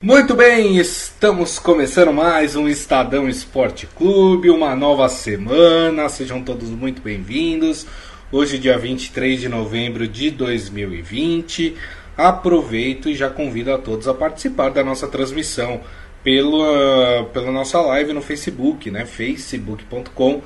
[0.00, 7.02] Muito bem, estamos começando mais um Estadão Esporte Clube, uma nova semana, sejam todos muito
[7.02, 7.84] bem-vindos.
[8.30, 11.74] Hoje, dia 23 de novembro de 2020.
[12.16, 15.80] Aproveito e já convido a todos a participar da nossa transmissão
[16.22, 19.04] pela, pela nossa live no Facebook, né?
[19.04, 20.42] facebook.com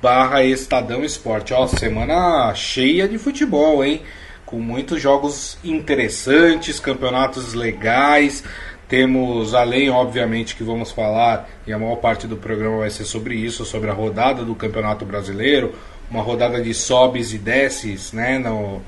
[0.00, 1.52] barra Estadão Esporte.
[1.52, 4.02] Ó, semana cheia de futebol, hein?
[4.46, 8.44] Com muitos jogos interessantes, campeonatos legais
[8.92, 13.34] temos, além, obviamente, que vamos falar, e a maior parte do programa vai ser sobre
[13.34, 15.74] isso, sobre a rodada do Campeonato Brasileiro,
[16.10, 18.82] uma rodada de sobes e desces, né, no,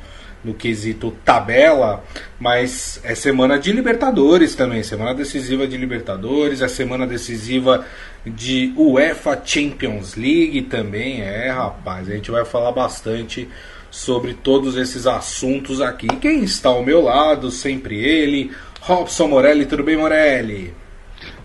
[0.45, 2.05] no quesito tabela,
[2.39, 7.87] mas é semana de Libertadores também, semana decisiva de Libertadores, é semana decisiva
[8.27, 13.49] de UEFA Champions League também, é rapaz, a gente vai falar bastante
[13.91, 16.09] sobre todos esses assuntos aqui.
[16.21, 18.51] Quem está ao meu lado, sempre ele,
[18.87, 20.75] Robson Morelli, tudo bem, Morelli?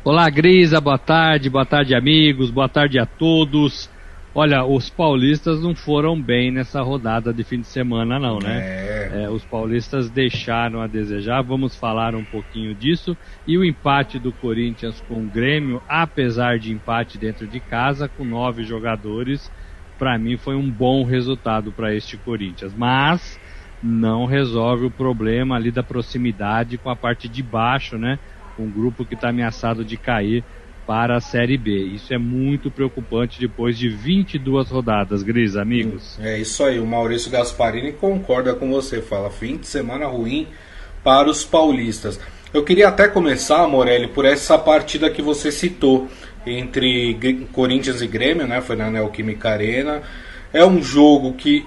[0.03, 3.89] Olá, Grisa, boa tarde, boa tarde, amigos, boa tarde a todos.
[4.35, 8.59] Olha, os paulistas não foram bem nessa rodada de fim de semana, não, né?
[8.59, 9.23] É.
[9.23, 13.15] É, os paulistas deixaram a desejar, vamos falar um pouquinho disso.
[13.47, 18.25] E o empate do Corinthians com o Grêmio, apesar de empate dentro de casa, com
[18.25, 19.49] nove jogadores,
[19.97, 22.73] para mim foi um bom resultado para este Corinthians.
[22.75, 23.39] Mas
[23.81, 28.19] não resolve o problema ali da proximidade com a parte de baixo, né?
[28.57, 30.43] Um grupo que está ameaçado de cair
[30.85, 31.71] para a Série B.
[31.71, 36.19] Isso é muito preocupante depois de 22 rodadas, Gris, amigos.
[36.19, 40.47] É isso aí, o Maurício Gasparini concorda com você, fala fim de semana ruim
[41.03, 42.19] para os paulistas.
[42.51, 46.09] Eu queria até começar, Morelli, por essa partida que você citou
[46.45, 48.59] entre Corinthians e Grêmio, né?
[48.59, 50.01] Foi na Neoquímica Arena.
[50.51, 51.65] É um jogo que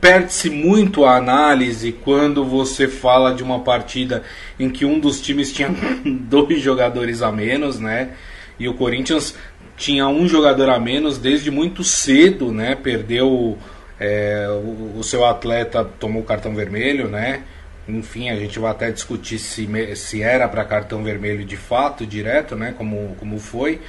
[0.00, 4.22] perde-se muito a análise quando você fala de uma partida
[4.58, 5.68] em que um dos times tinha
[6.04, 8.10] dois jogadores a menos, né?
[8.58, 9.34] E o Corinthians
[9.76, 12.74] tinha um jogador a menos desde muito cedo, né?
[12.74, 13.58] Perdeu
[13.98, 17.42] é, o, o, seu atleta tomou cartão vermelho, né?
[17.88, 22.56] Enfim, a gente vai até discutir se, se era para cartão vermelho de fato, direto,
[22.56, 22.74] né?
[22.76, 23.80] Como, como foi.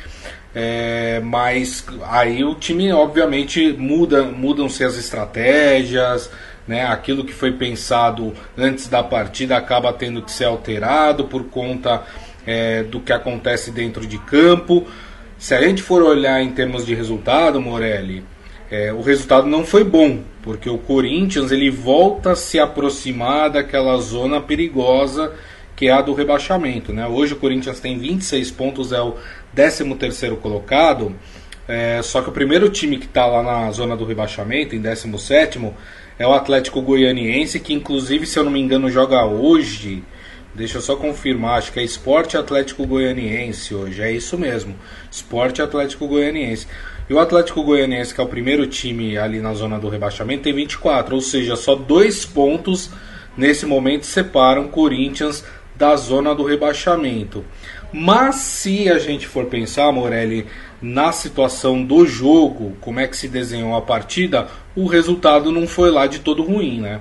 [0.53, 6.29] É, mas aí o time, obviamente, muda, mudam-se as estratégias,
[6.67, 6.85] né?
[6.85, 12.03] Aquilo que foi pensado antes da partida acaba tendo que ser alterado por conta
[12.45, 14.85] é, do que acontece dentro de campo.
[15.39, 18.23] Se a gente for olhar em termos de resultado, Morelli,
[18.69, 23.97] é, o resultado não foi bom, porque o Corinthians ele volta a se aproximar daquela
[23.97, 25.33] zona perigosa
[25.77, 26.91] que é a do rebaixamento.
[26.91, 27.07] Né?
[27.07, 29.15] Hoje o Corinthians tem 26 pontos, é o
[29.53, 31.15] 13 colocado,
[31.67, 35.59] é, só que o primeiro time que está lá na zona do rebaixamento, em 17
[36.17, 40.03] é o Atlético Goianiense, que inclusive, se eu não me engano, joga hoje.
[40.55, 44.75] Deixa eu só confirmar, acho que é Esporte Atlético Goianiense hoje, é isso mesmo,
[45.11, 46.65] Esporte Atlético Goianiense.
[47.09, 50.53] E o Atlético Goianiense, que é o primeiro time ali na zona do rebaixamento, tem
[50.53, 52.91] 24, ou seja, só dois pontos
[53.37, 57.45] nesse momento separam Corinthians da zona do rebaixamento.
[57.93, 60.45] Mas se a gente for pensar, Morelli,
[60.81, 65.89] na situação do jogo, como é que se desenhou a partida, o resultado não foi
[65.89, 66.99] lá de todo ruim, né?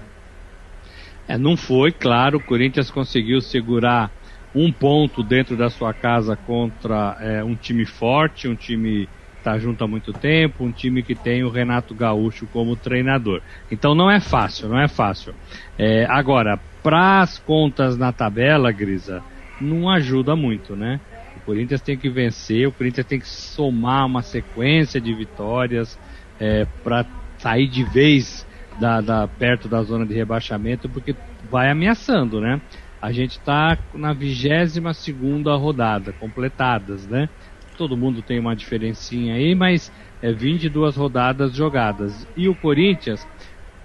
[1.27, 2.39] É, não foi, claro.
[2.39, 4.13] O Corinthians conseguiu segurar
[4.55, 9.09] um ponto dentro da sua casa contra é, um time forte, um time
[9.47, 13.41] está junto há muito tempo, um time que tem o Renato Gaúcho como treinador.
[13.71, 15.33] Então não é fácil, não é fácil.
[15.79, 19.23] É, agora, para as contas na tabela, Grisa,
[19.61, 21.01] não ajuda muito, né?
[21.37, 25.97] O Corinthians tem que vencer, o Corinthians tem que somar uma sequência de vitórias
[26.41, 27.07] é, para
[27.39, 28.45] sair de vez
[28.81, 31.15] da, da, perto da zona de rebaixamento, porque
[31.49, 32.61] vai ameaçando, né?
[33.01, 37.29] A gente está na 22 segunda rodada, completadas, né?
[37.77, 42.27] Todo mundo tem uma diferencinha aí, mas é 22 rodadas jogadas.
[42.37, 43.27] E o Corinthians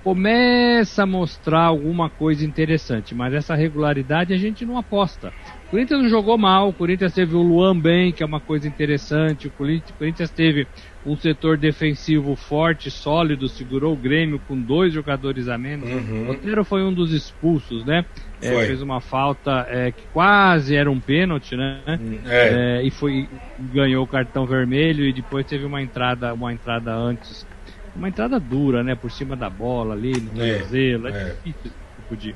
[0.01, 5.33] começa a mostrar alguma coisa interessante, mas essa regularidade a gente não aposta.
[5.71, 8.67] O Corinthians não jogou mal, o Corinthians teve o Luan bem, que é uma coisa
[8.67, 10.67] interessante, o Corinthians teve
[11.05, 15.89] um setor defensivo forte, sólido, segurou o Grêmio com dois jogadores a menos.
[15.89, 16.27] Uhum.
[16.27, 18.03] O Otero foi um dos expulsos, né?
[18.41, 21.79] É, fez uma falta é, que quase era um pênalti, né?
[21.87, 22.79] Hum, é.
[22.79, 22.83] é.
[22.83, 27.47] e foi ganhou o cartão vermelho e depois teve uma entrada, uma entrada antes,
[27.95, 28.93] uma entrada dura, né?
[28.93, 31.07] Por cima da bola ali, no é, tornozelo.
[31.07, 31.25] É, é.
[31.29, 32.35] difícil esse tipo de,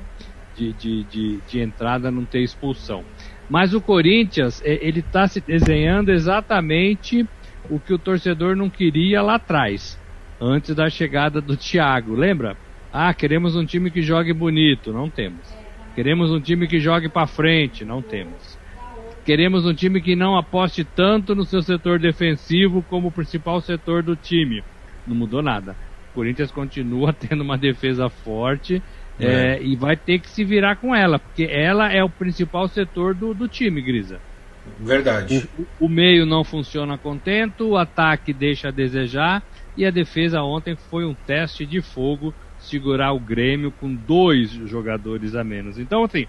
[0.56, 3.04] de, de, de, de entrada não ter expulsão.
[3.48, 7.26] Mas o Corinthians, é, ele está se desenhando exatamente
[7.70, 10.00] o que o torcedor não queria lá atrás,
[10.40, 12.14] antes da chegada do Thiago.
[12.14, 12.56] Lembra?
[12.92, 14.92] Ah, queremos um time que jogue bonito.
[14.92, 15.54] Não temos.
[15.94, 17.84] Queremos um time que jogue para frente.
[17.84, 18.58] Não temos.
[19.24, 24.02] queremos um time que não aposte tanto no seu setor defensivo como o principal setor
[24.02, 24.62] do time.
[25.06, 25.76] Não mudou nada.
[26.10, 28.82] O Corinthians continua tendo uma defesa forte
[29.18, 29.56] é.
[29.56, 33.14] É, e vai ter que se virar com ela, porque ela é o principal setor
[33.14, 34.20] do, do time, Grisa.
[34.78, 35.48] Verdade.
[35.58, 39.42] O, o, meio não funciona contento, o ataque deixa a desejar
[39.76, 45.34] e a defesa ontem foi um teste de fogo segurar o Grêmio com dois jogadores
[45.34, 45.78] a menos.
[45.78, 46.26] Então, assim,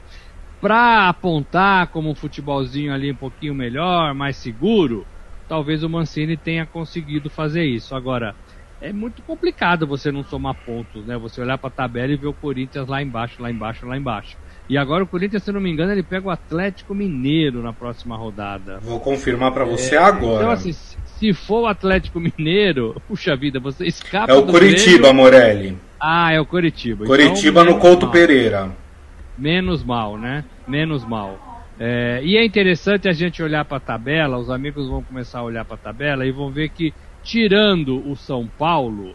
[0.61, 5.05] para apontar como um futebolzinho ali um pouquinho melhor, mais seguro,
[5.47, 7.95] talvez o Mancini tenha conseguido fazer isso.
[7.95, 8.35] Agora,
[8.81, 11.17] é muito complicado você não somar pontos, né?
[11.17, 14.37] Você olhar para a tabela e ver o Corinthians lá embaixo, lá embaixo, lá embaixo.
[14.69, 18.17] E agora o Corinthians, se não me engano, ele pega o Atlético Mineiro na próxima
[18.17, 18.79] rodada.
[18.81, 20.43] Vou confirmar para você é, agora.
[20.43, 25.13] Então, assim, se for o Atlético Mineiro, puxa vida, você escapa É o Curitiba, Grêmio.
[25.13, 25.77] Morelli.
[25.99, 27.05] Ah, é o Curitiba.
[27.05, 28.11] Curitiba então, no Couto mal.
[28.11, 28.71] Pereira.
[29.37, 30.43] Menos mal, né?
[30.67, 31.63] Menos mal.
[31.79, 35.43] É, e é interessante a gente olhar para a tabela, os amigos vão começar a
[35.43, 36.93] olhar para a tabela e vão ver que
[37.27, 39.13] tirando o São Paulo,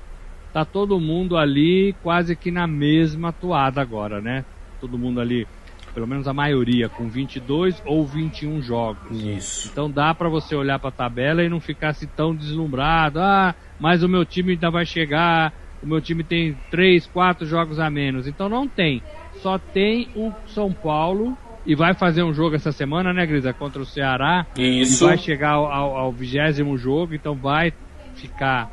[0.52, 4.44] tá todo mundo ali quase que na mesma toada agora, né?
[4.78, 5.48] Todo mundo ali,
[5.94, 9.18] pelo menos a maioria, com 22 ou 21 jogos.
[9.18, 9.70] Isso.
[9.72, 13.18] Então dá para você olhar para a tabela e não ficar assim tão deslumbrado.
[13.18, 15.54] Ah, mas o meu time ainda vai chegar.
[15.82, 18.26] O meu time tem 3, 4 jogos a menos.
[18.26, 19.02] Então não tem.
[19.36, 23.54] Só tem o São Paulo e vai fazer um jogo essa semana, né, Grisa?
[23.54, 24.46] Contra o Ceará.
[24.58, 25.02] Isso.
[25.02, 27.72] E vai chegar ao vigésimo jogo, então vai
[28.22, 28.70] ficar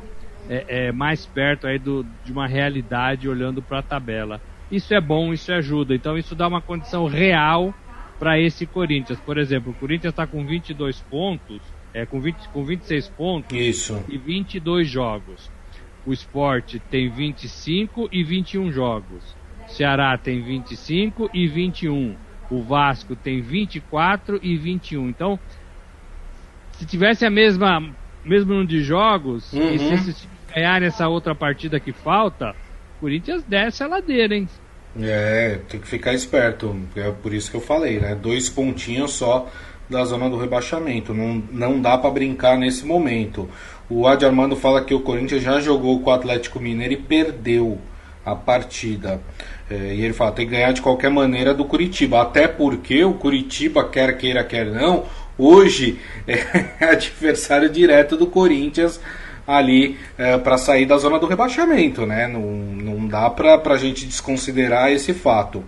[0.49, 4.41] é, é, mais perto aí do, de uma realidade olhando para a tabela.
[4.71, 5.95] Isso é bom, isso ajuda.
[5.95, 7.73] Então isso dá uma condição real
[8.17, 9.19] para esse Corinthians.
[9.19, 11.61] Por exemplo, o Corinthians está com 22 pontos,
[11.93, 14.03] é, com, 20, com 26 pontos isso.
[14.07, 15.49] e 22 jogos.
[16.05, 19.35] O Sport tem 25 e 21 jogos.
[19.67, 22.15] O Ceará tem 25 e 21.
[22.49, 25.09] O Vasco tem 24 e 21.
[25.09, 25.39] Então,
[26.71, 27.93] se tivesse a mesma
[28.23, 29.73] mesmo no de jogos, uhum.
[29.73, 32.55] e se esses ganharem essa outra partida que falta,
[32.97, 34.47] o Corinthians desce a ladeira, hein?
[34.99, 36.75] É, tem que ficar esperto.
[36.95, 38.15] É por isso que eu falei, né?
[38.15, 39.47] Dois pontinhos só
[39.89, 41.13] da zona do rebaixamento.
[41.13, 43.49] Não, não dá para brincar nesse momento.
[43.89, 47.79] O Adi Armando fala que o Corinthians já jogou com o Atlético Mineiro e perdeu
[48.25, 49.21] a partida.
[49.69, 52.21] É, e ele fala tem que ganhar de qualquer maneira do Curitiba.
[52.21, 55.05] Até porque o Curitiba, quer queira, quer não,
[55.39, 55.97] hoje
[56.27, 58.99] é adversário direto do Corinthians
[59.47, 62.27] ali é, para sair da zona do rebaixamento, né?
[62.27, 65.63] Não, não dá para a gente desconsiderar esse fato.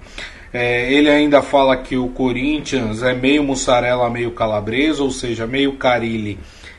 [0.54, 5.74] É, ele ainda fala que o Corinthians é meio mussarela, meio calabresa, ou seja, meio
[5.78, 6.38] Carilli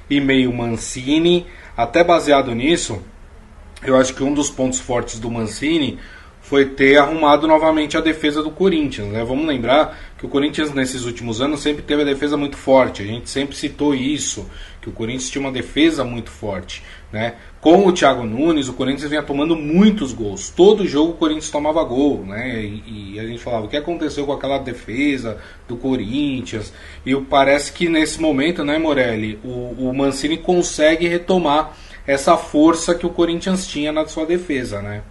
[0.09, 1.47] e meio Mancini.
[1.77, 3.03] Até baseado nisso,
[3.83, 5.99] eu acho que um dos pontos fortes do Mancini
[6.41, 9.09] foi ter arrumado novamente a defesa do Corinthians.
[9.09, 9.25] Né?
[9.25, 13.03] Vamos lembrar que o Corinthians nesses últimos anos sempre teve a defesa muito forte.
[13.03, 14.49] A gente sempre citou isso,
[14.81, 16.81] que o Corinthians tinha uma defesa muito forte.
[17.11, 17.35] Né?
[17.61, 20.49] Com o Thiago Nunes, o Corinthians vinha tomando muitos gols.
[20.49, 22.25] Todo jogo o Corinthians tomava gol.
[22.25, 22.63] Né?
[22.63, 26.73] E, e a gente falava o que aconteceu com aquela defesa do Corinthians.
[27.05, 31.77] E parece que nesse momento, né, Morelli, o, o Mancini consegue retomar
[32.07, 35.03] essa força que o Corinthians tinha na sua defesa, né?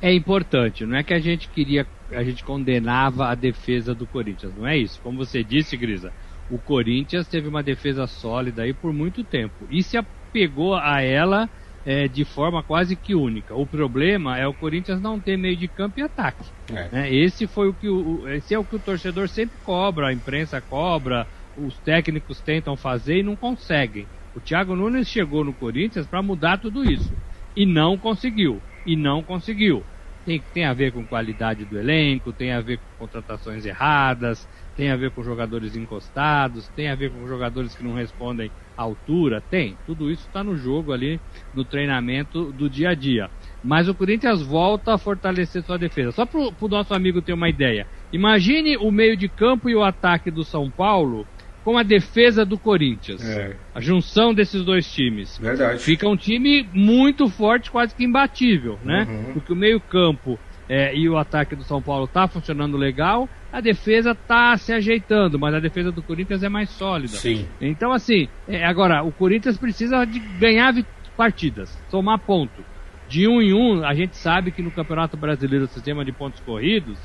[0.00, 0.86] É importante.
[0.86, 4.52] Não é que a gente queria, a gente condenava a defesa do Corinthians.
[4.56, 5.00] Não é isso.
[5.02, 6.12] Como você disse, Grisa,
[6.50, 11.48] o Corinthians teve uma defesa sólida aí por muito tempo e se apegou a ela
[11.84, 13.54] é, de forma quase que única.
[13.54, 16.44] O problema é o Corinthians não ter meio de campo e ataque.
[16.72, 16.88] É.
[16.90, 17.14] Né?
[17.14, 20.60] Esse foi o que o, esse é o que o torcedor sempre cobra, a imprensa
[20.60, 21.26] cobra,
[21.56, 24.06] os técnicos tentam fazer e não conseguem.
[24.34, 27.12] O Thiago Nunes chegou no Corinthians para mudar tudo isso
[27.56, 29.84] e não conseguiu e não conseguiu.
[30.26, 34.90] Tem, tem a ver com qualidade do elenco, tem a ver com contratações erradas, tem
[34.90, 39.40] a ver com jogadores encostados, tem a ver com jogadores que não respondem à altura,
[39.40, 39.76] tem.
[39.86, 41.20] Tudo isso está no jogo ali,
[41.54, 43.30] no treinamento do dia a dia.
[43.62, 46.12] Mas o Corinthians volta a fortalecer sua defesa.
[46.12, 47.86] Só para o nosso amigo ter uma ideia.
[48.12, 51.26] Imagine o meio de campo e o ataque do São Paulo
[51.64, 53.22] com a defesa do Corinthians.
[53.24, 53.56] É.
[53.74, 55.38] A junção desses dois times.
[55.38, 55.82] Verdade.
[55.82, 59.06] Fica um time muito forte, quase que imbatível, né?
[59.08, 59.34] Uhum.
[59.34, 60.38] Porque o meio-campo
[60.68, 65.38] é, e o ataque do São Paulo tá funcionando legal, a defesa tá se ajeitando,
[65.38, 67.16] mas a defesa do Corinthians é mais sólida.
[67.16, 67.46] Sim.
[67.60, 70.72] Então, assim, é, agora, o Corinthians precisa de ganhar
[71.16, 72.64] partidas, somar ponto.
[73.08, 76.38] De um em um, a gente sabe que no Campeonato Brasileiro o sistema de pontos
[76.38, 76.96] corridos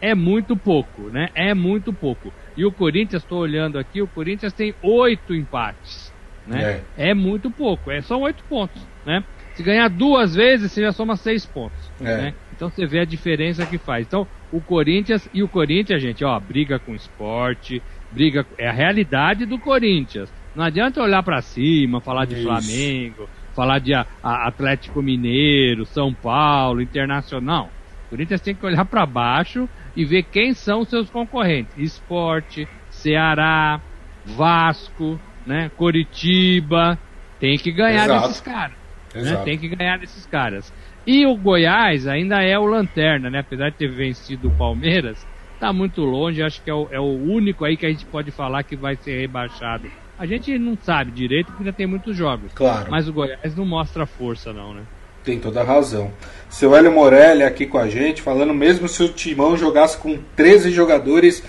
[0.00, 1.28] é muito pouco, né?
[1.34, 2.32] É muito pouco.
[2.56, 6.12] E o Corinthians, estou olhando aqui, o Corinthians tem oito empates,
[6.46, 6.82] né?
[6.96, 7.10] É.
[7.10, 7.14] é.
[7.14, 9.24] muito pouco, é são oito pontos, né?
[9.54, 12.04] Se ganhar duas vezes, você já soma seis pontos, é.
[12.04, 12.34] né?
[12.54, 14.06] Então você vê a diferença que faz.
[14.06, 18.72] Então, o Corinthians e o Corinthians, gente, ó, briga com o esporte, briga, é a
[18.72, 20.32] realidade do Corinthians.
[20.54, 22.44] Não adianta olhar para cima, falar de Isso.
[22.44, 27.70] Flamengo, falar de a, a Atlético Mineiro, São Paulo, Internacional.
[28.14, 31.76] Corinthians tem que olhar para baixo e ver quem são os seus concorrentes.
[31.76, 33.80] Esporte, Ceará,
[34.24, 35.68] Vasco, né?
[35.76, 36.96] Coritiba.
[37.40, 38.28] Tem que ganhar Exato.
[38.28, 38.76] desses caras.
[39.12, 39.36] Né?
[39.44, 40.72] Tem que ganhar desses caras.
[41.04, 43.40] E o Goiás ainda é o lanterna, né?
[43.40, 45.26] Apesar de ter vencido o Palmeiras,
[45.58, 46.40] tá muito longe.
[46.40, 48.94] Acho que é o, é o único aí que a gente pode falar que vai
[48.94, 49.90] ser rebaixado.
[50.16, 52.52] A gente não sabe direito porque ainda tem muitos jogos.
[52.54, 52.88] Claro.
[52.88, 54.84] Mas o Goiás não mostra força, não, né?
[55.24, 56.10] Tem toda a razão.
[56.50, 60.70] Seu Hélio Morelli aqui com a gente, falando mesmo se o Timão jogasse com 13
[60.70, 61.42] jogadores,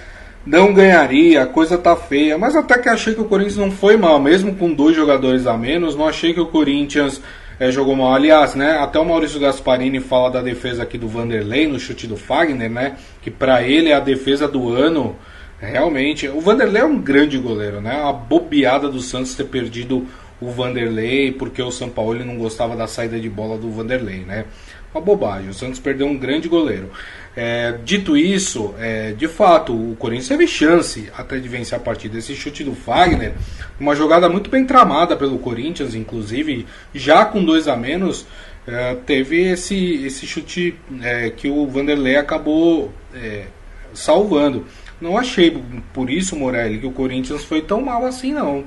[0.46, 2.38] não ganharia, a coisa tá feia.
[2.38, 5.58] Mas até que achei que o Corinthians não foi mal, mesmo com dois jogadores a
[5.58, 7.22] menos, não achei que o Corinthians
[7.60, 8.14] é, jogou mal.
[8.14, 12.16] Aliás, né, até o Maurício Gasparini fala da defesa aqui do Vanderlei no chute do
[12.16, 15.16] Fagner, né, que para ele é a defesa do ano.
[15.60, 18.02] Realmente, o Vanderlei é um grande goleiro, né?
[18.04, 20.06] A bobeada do Santos ter perdido
[20.40, 24.46] o Vanderlei porque o São Paulo não gostava da saída de bola do Vanderlei, né?
[24.94, 25.50] Uma bobagem.
[25.50, 26.90] O Santos perdeu um grande goleiro.
[27.36, 32.18] É, dito isso, é, de fato, o Corinthians teve chance até de vencer a partida.
[32.18, 33.34] Esse chute do Fagner,
[33.78, 38.26] uma jogada muito bem tramada pelo Corinthians, inclusive, já com dois a menos,
[38.66, 43.48] é, teve esse, esse chute é, que o Vanderlei acabou é,
[43.94, 44.66] salvando.
[45.02, 45.62] Não achei,
[45.94, 48.64] por isso, Morelli, que o Corinthians foi tão mal assim, não.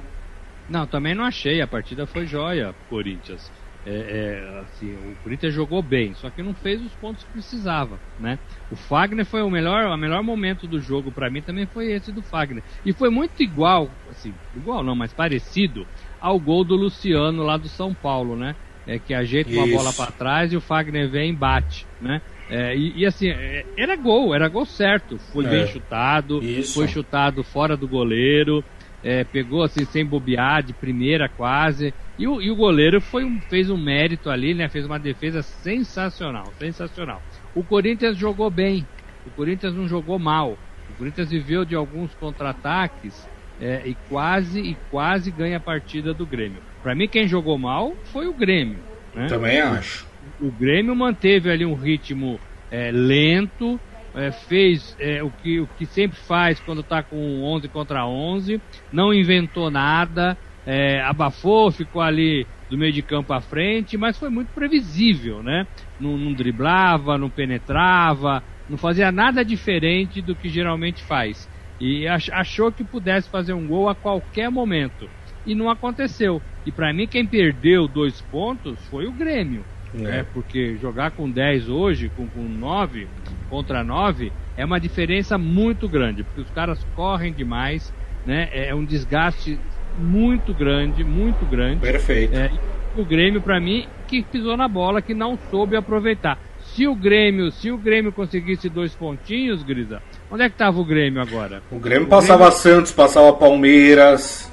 [0.69, 1.61] Não, também não achei.
[1.61, 3.51] A partida foi jóia, Corinthians.
[3.87, 7.99] É, é, assim, o Corinthians jogou bem, só que não fez os pontos que precisava,
[8.19, 8.39] né?
[8.71, 12.13] O Fagner foi o melhor, o melhor momento do jogo para mim também foi esse
[12.13, 15.87] do Fagner e foi muito igual, assim, igual não, mas parecido
[16.21, 18.55] ao gol do Luciano lá do São Paulo, né?
[18.87, 22.21] É que ajeita uma bola para trás e o Fagner vem e bate, né?
[22.51, 25.19] É, e, e, assim, é, era gol, era gol certo.
[25.33, 26.75] Foi é, bem chutado, isso.
[26.75, 28.65] foi chutado fora do goleiro,
[29.03, 31.93] é, pegou assim sem bobear, de primeira quase.
[32.19, 34.69] E o, e o goleiro foi um, fez um mérito ali, né?
[34.69, 37.23] Fez uma defesa sensacional, sensacional.
[37.55, 38.87] O Corinthians jogou bem,
[39.27, 40.59] o Corinthians não jogou mal.
[40.91, 43.29] O Corinthians viveu de alguns contra-ataques
[43.61, 46.63] é, e quase e quase ganha a partida do Grêmio.
[46.83, 48.79] Para mim, quem jogou mal foi o Grêmio.
[49.15, 49.27] Né?
[49.27, 50.09] Também acho
[50.41, 52.39] o Grêmio manteve ali um ritmo
[52.71, 53.81] é, lento,
[54.15, 58.61] é, fez é, o, que, o que sempre faz quando está com 11 contra 11,
[58.93, 60.37] não inventou nada,
[60.67, 65.67] é, abafou, ficou ali do meio de campo à frente, mas foi muito previsível, né?
[65.99, 71.49] Não, não driblava, não penetrava, não fazia nada diferente do que geralmente faz.
[71.81, 75.09] E achou que pudesse fazer um gol a qualquer momento.
[75.47, 76.43] E não aconteceu.
[76.67, 79.65] E para mim, quem perdeu dois pontos foi o Grêmio.
[80.05, 80.25] É.
[80.35, 83.09] Porque jogar com 10 hoje, com, com 9
[83.49, 87.93] contra 9, é uma diferença muito grande, porque os caras correm demais,
[88.27, 88.49] né?
[88.53, 89.59] É, é um desgaste
[89.99, 91.81] muito grande, muito grande.
[91.81, 92.35] Perfeito.
[92.35, 92.51] É,
[92.97, 96.39] o Grêmio, para mim, que pisou na bola, que não soube aproveitar.
[96.75, 100.85] Se o Grêmio, se o Grêmio conseguisse dois pontinhos, Grisa, onde é que estava o
[100.85, 101.63] Grêmio agora?
[101.71, 102.59] O Grêmio o passava Grêmio...
[102.59, 104.53] Santos, passava Palmeiras.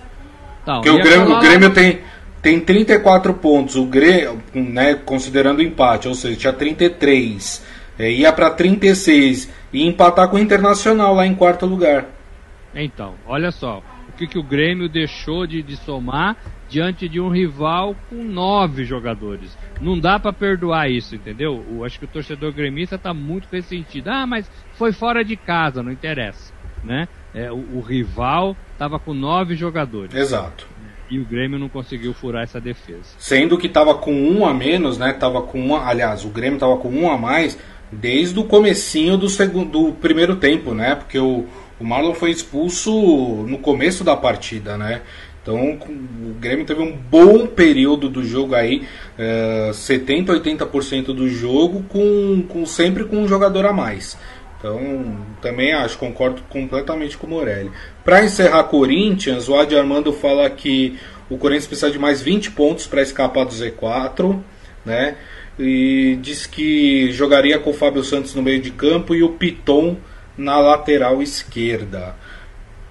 [0.65, 1.99] Tá, porque o Grêmio, o Grêmio tem
[2.45, 7.65] tem 34 pontos, o Grêmio, né, considerando o empate, ou seja, tinha 33,
[7.97, 12.05] é, ia para 36 e empatar com o Internacional lá em quarto lugar.
[12.75, 16.37] Então, olha só, o que, que o Grêmio deixou de, de somar
[16.69, 19.57] diante de um rival com nove jogadores.
[19.81, 21.65] Não dá para perdoar isso, entendeu?
[21.67, 24.09] Eu acho que o torcedor gremista está muito ressentido.
[24.09, 27.07] Ah, mas foi fora de casa, não interessa, né?
[27.33, 30.13] É, o, o rival estava com nove jogadores.
[30.13, 30.74] Exato
[31.09, 33.03] e o Grêmio não conseguiu furar essa defesa.
[33.17, 35.13] Sendo que estava com um a menos, né?
[35.13, 37.57] Tava com um, aliás, o Grêmio estava com um a mais
[37.91, 40.95] desde o comecinho do segundo, do primeiro tempo, né?
[40.95, 41.45] Porque o,
[41.79, 42.91] o Marlon foi expulso
[43.47, 45.01] no começo da partida, né?
[45.41, 48.87] Então o Grêmio teve um bom período do jogo aí,
[49.69, 54.17] uh, 70, 80% do jogo, com, com sempre com um jogador a mais.
[54.65, 57.71] Então, também acho, concordo completamente com o Morelli.
[58.03, 60.97] Para encerrar Corinthians, o Adi Armando fala que
[61.29, 64.39] o Corinthians precisa de mais 20 pontos para escapar do Z4,
[64.83, 65.17] né?
[65.59, 69.97] E diz que jogaria com o Fábio Santos no meio de campo e o Piton
[70.35, 72.15] na lateral esquerda.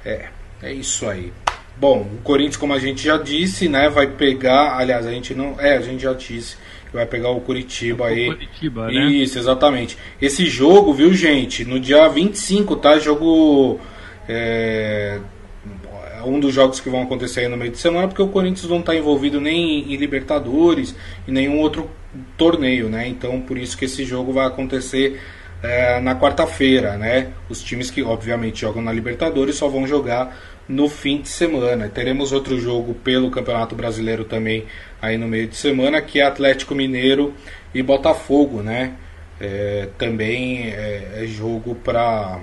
[0.05, 0.27] É,
[0.63, 1.33] é isso aí.
[1.77, 5.57] Bom, o Corinthians, como a gente já disse, né, vai pegar, aliás, a gente não,
[5.59, 6.57] é, a gente já disse
[6.95, 8.27] que vai pegar o Curitiba aí.
[8.27, 9.07] Curitiba, né?
[9.07, 9.99] Isso, exatamente.
[10.23, 11.65] Esse jogo, viu, gente?
[11.65, 12.99] No dia 25, tá?
[12.99, 13.81] Jogo.
[14.29, 15.19] É,
[16.25, 18.81] um dos jogos que vão acontecer aí no meio de semana, porque o Corinthians não
[18.81, 20.95] está envolvido nem em Libertadores
[21.29, 21.91] e nenhum outro
[22.39, 23.09] torneio, né?
[23.09, 25.21] Então, por isso que esse jogo vai acontecer
[25.63, 27.33] é, na quarta-feira, né?
[27.51, 30.35] Os times que obviamente jogam na Libertadores só vão jogar
[30.69, 31.89] no fim de semana.
[31.89, 34.67] Teremos outro jogo pelo Campeonato Brasileiro também
[35.01, 37.35] aí no meio de semana, que é Atlético Mineiro
[37.75, 38.95] e Botafogo, né?
[39.41, 42.41] É, também é, é jogo para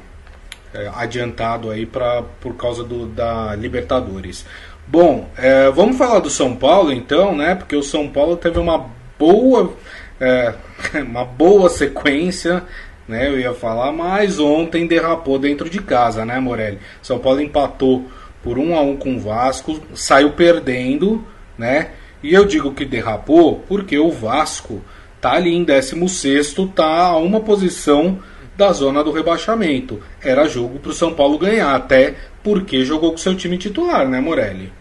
[0.73, 4.45] é, adiantado aí para por causa do, da Libertadores.
[4.87, 7.55] Bom, é, vamos falar do São Paulo então, né?
[7.55, 9.73] Porque o São Paulo teve uma boa
[10.19, 10.53] é,
[11.01, 12.63] uma boa sequência
[13.11, 13.27] né?
[13.27, 16.79] Eu ia falar, mas ontem derrapou dentro de casa, né, Morelli?
[17.01, 18.05] São Paulo empatou
[18.41, 21.23] por 1 a 1 com o Vasco, saiu perdendo,
[21.57, 21.91] né?
[22.23, 24.81] E eu digo que derrapou porque o Vasco
[25.19, 28.19] tá ali em 16 tá a uma posição
[28.57, 30.01] da zona do rebaixamento.
[30.21, 34.19] Era jogo para o São Paulo ganhar, até porque jogou com seu time titular, né,
[34.19, 34.71] Morelli?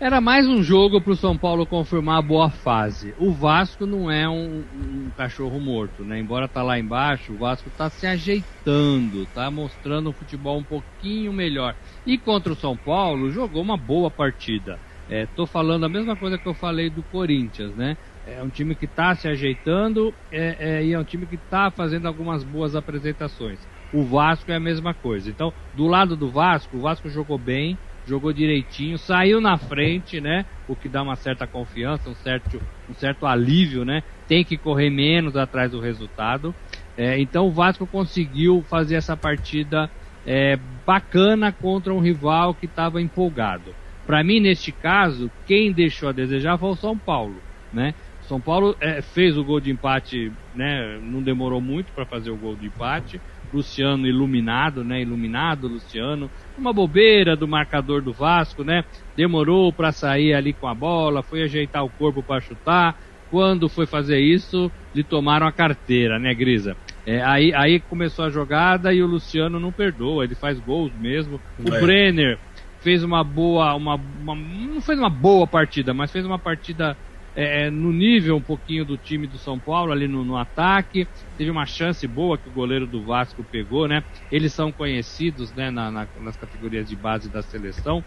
[0.00, 3.14] Era mais um jogo para o São Paulo confirmar a boa fase.
[3.18, 6.18] O Vasco não é um, um, cachorro morto, né?
[6.18, 11.34] Embora tá lá embaixo, o Vasco tá se ajeitando, tá mostrando um futebol um pouquinho
[11.34, 11.76] melhor.
[12.06, 14.80] E contra o São Paulo jogou uma boa partida.
[15.06, 17.94] É, tô falando a mesma coisa que eu falei do Corinthians, né?
[18.26, 21.70] É um time que está se ajeitando é, é, e é um time que está
[21.70, 23.60] fazendo algumas boas apresentações.
[23.92, 25.28] O Vasco é a mesma coisa.
[25.28, 27.76] Então, do lado do Vasco, o Vasco jogou bem,
[28.10, 30.44] jogou direitinho, saiu na frente, né?
[30.66, 34.02] O que dá uma certa confiança, um certo, um certo alívio, né?
[34.26, 36.52] Tem que correr menos atrás do resultado.
[36.96, 39.88] É, então o Vasco conseguiu fazer essa partida
[40.26, 43.72] é, bacana contra um rival que estava empolgado.
[44.04, 47.40] Para mim, neste caso, quem deixou a desejar foi o São Paulo,
[47.72, 47.94] né?
[48.22, 50.98] São Paulo é, fez o gol de empate, né?
[51.00, 53.20] Não demorou muito para fazer o gol de empate.
[53.52, 55.02] Luciano iluminado, né?
[55.02, 56.30] Iluminado, Luciano.
[56.56, 58.84] Uma bobeira do marcador do Vasco, né?
[59.16, 62.96] Demorou para sair ali com a bola, foi ajeitar o corpo para chutar.
[63.30, 66.76] Quando foi fazer isso, lhe tomaram a carteira, né, Grisa?
[67.06, 71.40] É, aí, aí começou a jogada e o Luciano não perdoa, ele faz gols mesmo.
[71.58, 71.80] O é.
[71.80, 72.38] Brenner
[72.80, 76.96] fez uma boa, uma, uma, não fez uma boa partida, mas fez uma partida
[77.34, 81.06] é, é, no nível um pouquinho do time do São Paulo ali no, no, ataque.
[81.36, 84.02] Teve uma chance boa que o goleiro do Vasco pegou, né?
[84.30, 88.04] Eles são conhecidos, né, na, na, nas categorias de base da seleção.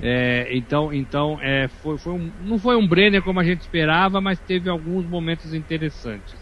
[0.00, 4.20] É, então, então é, foi, foi um, não foi um Brenner como a gente esperava,
[4.20, 6.34] mas teve alguns momentos interessantes.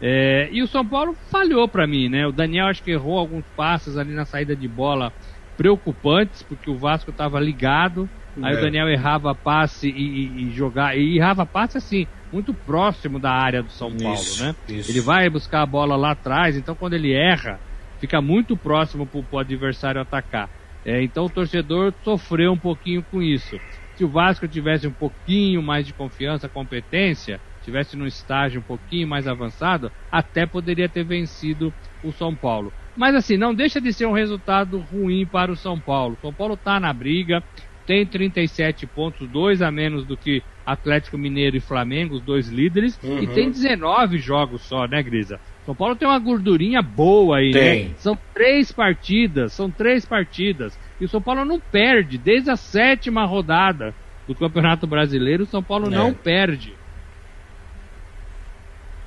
[0.00, 2.26] É, e o São Paulo falhou para mim, né?
[2.26, 5.12] O Daniel acho que errou alguns passes ali na saída de bola
[5.56, 8.08] preocupantes, porque o Vasco estava ligado.
[8.40, 8.58] Aí é.
[8.58, 10.96] o Daniel errava passe e, e, e, jogar.
[10.96, 14.54] E errava passe assim, muito próximo da área do São Paulo, isso, né?
[14.68, 14.90] Isso.
[14.90, 17.60] Ele vai buscar a bola lá atrás, então quando ele erra,
[18.00, 20.48] fica muito próximo para o adversário atacar.
[20.84, 23.58] É, então o torcedor sofreu um pouquinho com isso.
[23.94, 29.06] Se o Vasco tivesse um pouquinho mais de confiança, competência, tivesse num estágio um pouquinho
[29.06, 32.72] mais avançado, até poderia ter vencido o São Paulo.
[32.96, 36.14] Mas assim, não deixa de ser um resultado ruim para o São Paulo.
[36.14, 37.42] O São Paulo está na briga,
[37.86, 42.98] tem 37 pontos, dois a menos do que Atlético Mineiro e Flamengo, os dois líderes,
[43.02, 43.22] uhum.
[43.22, 45.40] e tem 19 jogos só, né, Grisa?
[45.64, 47.60] São Paulo tem uma gordurinha boa aí, né?
[47.60, 47.84] tem.
[47.84, 47.94] né?
[47.96, 50.78] São três partidas, são três partidas.
[51.00, 53.94] E o São Paulo não perde desde a sétima rodada
[54.26, 55.44] do Campeonato Brasileiro.
[55.44, 55.90] O São Paulo é.
[55.90, 56.74] não perde.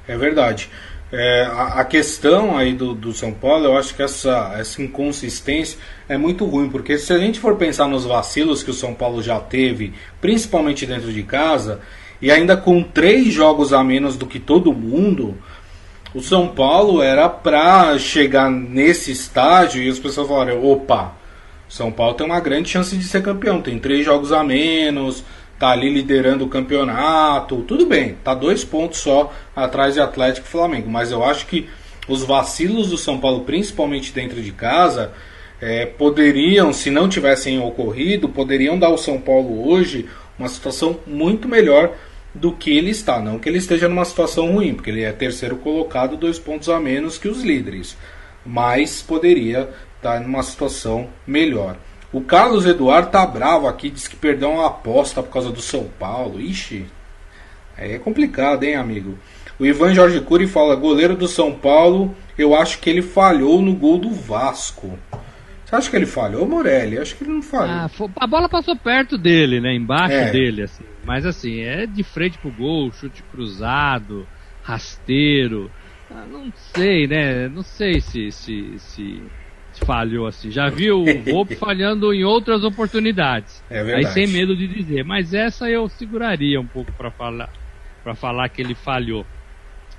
[0.07, 0.69] É verdade.
[1.11, 5.77] É, a, a, questão aí do, do São Paulo, eu acho que essa, essa inconsistência
[6.09, 9.21] é muito ruim, porque se a gente for pensar nos vacilos que o São Paulo
[9.21, 11.79] já teve, principalmente dentro de casa,
[12.21, 15.37] e ainda com três jogos a menos do que todo mundo,
[16.13, 21.13] o São Paulo era para chegar nesse estágio e as pessoas falaram: opa,
[21.69, 25.23] São Paulo tem uma grande chance de ser campeão, tem três jogos a menos,
[25.59, 30.49] tá ali liderando o campeonato, tudo bem, tá dois pontos só atrás de Atlético e
[30.49, 31.69] Flamengo, mas eu acho que
[32.07, 35.11] os vacilos do São Paulo, principalmente dentro de casa,
[35.61, 41.47] é, poderiam, se não tivessem ocorrido, poderiam dar ao São Paulo hoje uma situação muito
[41.47, 41.93] melhor
[42.33, 43.19] do que ele está.
[43.19, 46.79] Não que ele esteja numa situação ruim, porque ele é terceiro colocado, dois pontos a
[46.79, 47.97] menos que os líderes,
[48.45, 51.77] mas poderia estar numa situação melhor.
[52.15, 55.89] O Carlos Eduardo tá bravo aqui, diz que perdeu uma aposta por causa do São
[55.99, 56.39] Paulo.
[56.39, 56.85] Ixi,
[57.77, 59.19] é complicado, hein, amigo?
[59.59, 63.75] O Ivan Jorge Cury fala: goleiro do São Paulo, eu acho que ele falhou no
[63.75, 64.97] gol do Vasco.
[65.65, 66.97] Você acha que ele falhou, Morelli?
[66.97, 67.69] Acho que ele não falhou.
[67.69, 69.75] Ah, a bola passou perto dele, né?
[69.75, 70.31] Embaixo é.
[70.31, 70.85] dele, assim.
[71.03, 74.25] Mas assim, é de frente pro gol, chute cruzado,
[74.63, 75.69] rasteiro.
[76.09, 77.49] Ah, não sei, né?
[77.49, 79.21] Não sei se, se, se
[79.83, 80.51] falhou assim.
[80.51, 83.63] Já vi o Volpe falhando em outras oportunidades.
[83.69, 84.07] É verdade.
[84.07, 85.03] Aí sem medo de dizer.
[85.03, 87.49] Mas essa eu seguraria um pouco para falar
[88.03, 89.25] para falar que ele falhou.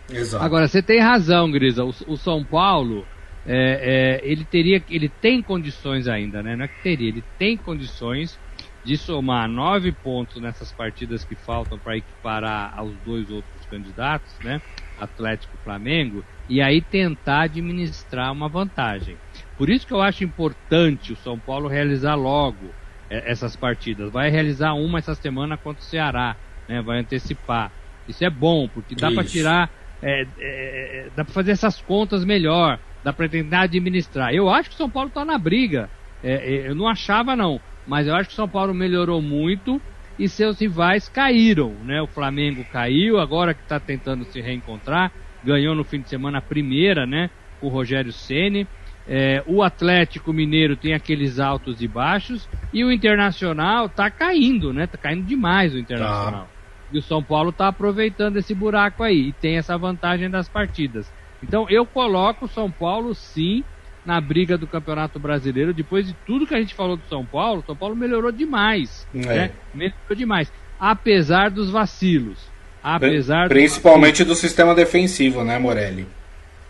[0.08, 0.44] Exato.
[0.44, 1.84] Agora, você tem razão, Grisa.
[1.84, 3.04] O, o São Paulo,
[3.44, 6.54] é, é, ele teria, ele tem condições ainda, né?
[6.54, 8.38] Não é que teria, ele tem condições
[8.84, 14.62] de somar nove pontos nessas partidas que faltam para equiparar aos dois outros candidatos, né?
[15.00, 19.16] Atlético e Flamengo, e aí tentar administrar uma vantagem.
[19.58, 22.70] Por isso que eu acho importante o São Paulo realizar logo
[23.10, 24.12] é, essas partidas.
[24.12, 26.36] Vai realizar uma essa semana contra o Ceará,
[26.68, 26.82] né?
[26.82, 27.70] Vai antecipar.
[28.08, 29.70] Isso é bom, porque dá para tirar,
[30.02, 34.32] é, é, é, dá para fazer essas contas melhor, dá para tentar administrar.
[34.32, 35.90] Eu acho que o São Paulo está na briga.
[36.22, 39.80] É, é, eu não achava não, mas eu acho que o São Paulo melhorou muito
[40.18, 42.00] e seus rivais caíram, né?
[42.00, 45.12] O Flamengo caiu, agora que está tentando se reencontrar,
[45.44, 47.30] ganhou no fim de semana a primeira, né?
[47.60, 48.66] Com o Rogério Ceni.
[49.08, 54.86] É, o Atlético Mineiro tem aqueles altos e baixos e o Internacional está caindo, né?
[54.86, 56.44] Tá caindo demais o Internacional.
[56.44, 56.48] Tá.
[56.92, 61.12] E o São Paulo está aproveitando esse buraco aí e tem essa vantagem das partidas.
[61.42, 63.62] Então eu coloco o São Paulo sim
[64.06, 65.74] na briga do Campeonato Brasileiro.
[65.74, 69.06] Depois de tudo que a gente falou do São Paulo, São Paulo melhorou demais.
[69.14, 69.18] É.
[69.18, 69.50] Né?
[69.74, 70.50] Melhorou demais.
[70.78, 72.38] Apesar dos vacilos.
[72.82, 76.06] Apesar Principalmente do sistema defensivo, né, Morelli?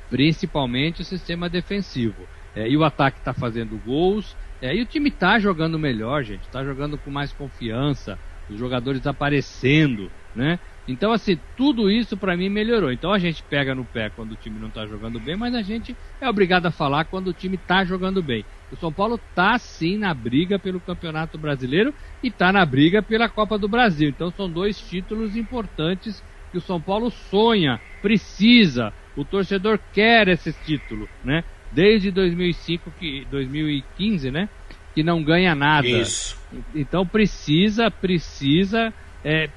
[0.09, 2.27] Principalmente o sistema defensivo.
[2.55, 4.35] É, e o ataque está fazendo gols.
[4.63, 6.43] É, e o time está jogando melhor, gente.
[6.43, 8.19] Está jogando com mais confiança.
[8.49, 10.59] Os jogadores aparecendo, né?
[10.89, 12.93] Então, assim, tudo isso para mim melhorou.
[12.93, 15.63] Então a gente pega no pé quando o time não tá jogando bem, mas a
[15.63, 18.45] gente é obrigado a falar quando o time tá jogando bem.
[18.71, 23.29] O São Paulo tá sim na briga pelo Campeonato Brasileiro e tá na briga pela
[23.29, 24.09] Copa do Brasil.
[24.09, 26.23] Então são dois títulos importantes
[26.53, 28.93] que o São Paulo sonha, precisa.
[29.17, 31.43] O torcedor quer esse título, né?
[31.73, 34.49] Desde 2005 que 2015, né?
[34.95, 35.89] Que não ganha nada.
[35.89, 36.39] Isso.
[36.75, 38.93] Então precisa, precisa
[39.25, 39.49] é,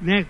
[0.00, 0.26] né,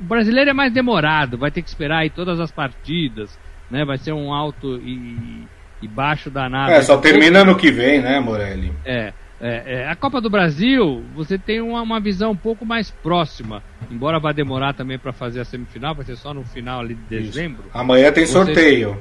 [0.00, 3.38] o brasileiro é mais demorado, vai ter que esperar aí todas as partidas,
[3.70, 3.84] né?
[3.84, 5.46] Vai ser um alto e,
[5.80, 6.72] e baixo danado.
[6.72, 8.72] É, só termina no que vem, né, Morelli?
[8.84, 12.90] É, é, é, a Copa do Brasil, você tem uma, uma, visão um pouco mais
[12.90, 16.94] próxima, embora vá demorar também para fazer a semifinal, vai ser só no final ali
[16.94, 17.62] de dezembro.
[17.62, 17.70] Isso.
[17.78, 18.98] Amanhã tem sorteio.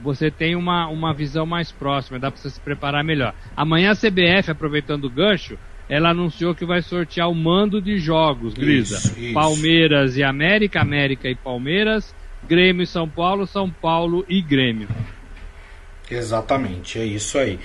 [0.00, 3.34] Você, você tem uma, uma visão mais próxima, dá para você se preparar melhor.
[3.56, 8.54] Amanhã a CBF, aproveitando o gancho, ela anunciou que vai sortear o mando de jogos,
[8.54, 8.96] Grisa.
[8.96, 9.34] Isso, isso.
[9.34, 12.14] Palmeiras e América, América e Palmeiras,
[12.48, 14.88] Grêmio e São Paulo, São Paulo e Grêmio.
[16.10, 17.58] Exatamente, é isso aí.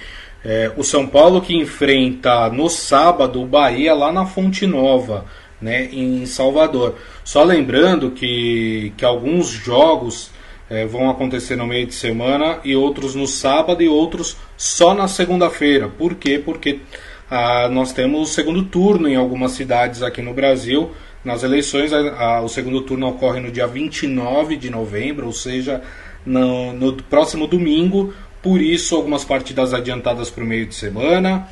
[0.44, 5.26] É, o São Paulo que enfrenta no sábado o Bahia lá na Fonte Nova,
[5.62, 6.96] né, em Salvador.
[7.24, 10.32] Só lembrando que, que alguns jogos
[10.70, 15.08] é, vão acontecer no meio de semana e outros no sábado e outros só na
[15.08, 15.90] segunda-feira.
[15.90, 16.42] Por quê?
[16.44, 16.80] Porque
[17.30, 20.92] ah, nós temos o segundo turno em algumas cidades aqui no Brasil.
[21.24, 21.92] Nas eleições,
[22.44, 25.82] o segundo turno ocorre no dia 29 de novembro, ou seja,
[26.26, 28.14] no, no próximo domingo.
[28.42, 31.48] Por isso, algumas partidas adiantadas para o meio de semana.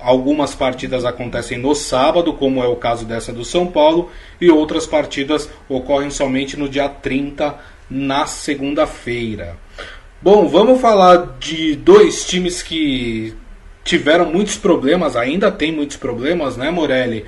[0.00, 4.86] Algumas partidas acontecem no sábado, como é o caso dessa do São Paulo, e outras
[4.86, 7.54] partidas ocorrem somente no dia 30,
[7.90, 9.58] na segunda-feira.
[10.22, 13.34] Bom, vamos falar de dois times que
[13.90, 17.24] tiveram muitos problemas, ainda tem muitos problemas, né, Morelli?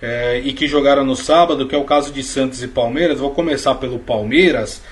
[0.00, 3.20] É, e que jogaram no sábado, que é o caso de Santos e Palmeiras.
[3.20, 4.82] Vou começar pelo Palmeiras.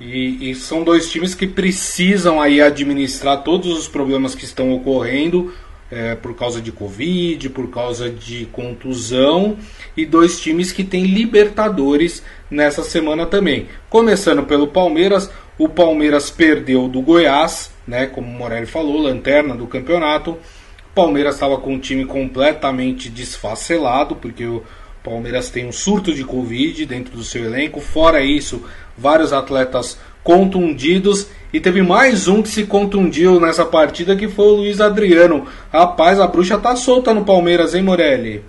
[0.00, 5.52] E, e, são dois times que precisam aí administrar todos os problemas que estão ocorrendo
[5.90, 9.58] é, por causa de Covid, por causa de contusão,
[9.94, 13.66] e dois times que têm Libertadores nessa semana também.
[13.90, 19.66] Começando pelo Palmeiras, o Palmeiras perdeu do Goiás, né, como o Morelli falou, lanterna do
[19.66, 20.38] campeonato.
[20.94, 24.62] Palmeiras estava com o time completamente desfacelado, porque o
[25.02, 27.80] Palmeiras tem um surto de Covid dentro do seu elenco.
[27.80, 28.64] Fora isso,
[28.96, 31.30] vários atletas contundidos.
[31.52, 35.46] E teve mais um que se contundiu nessa partida, que foi o Luiz Adriano.
[35.72, 38.44] Rapaz, a bruxa tá solta no Palmeiras, hein, Morelli?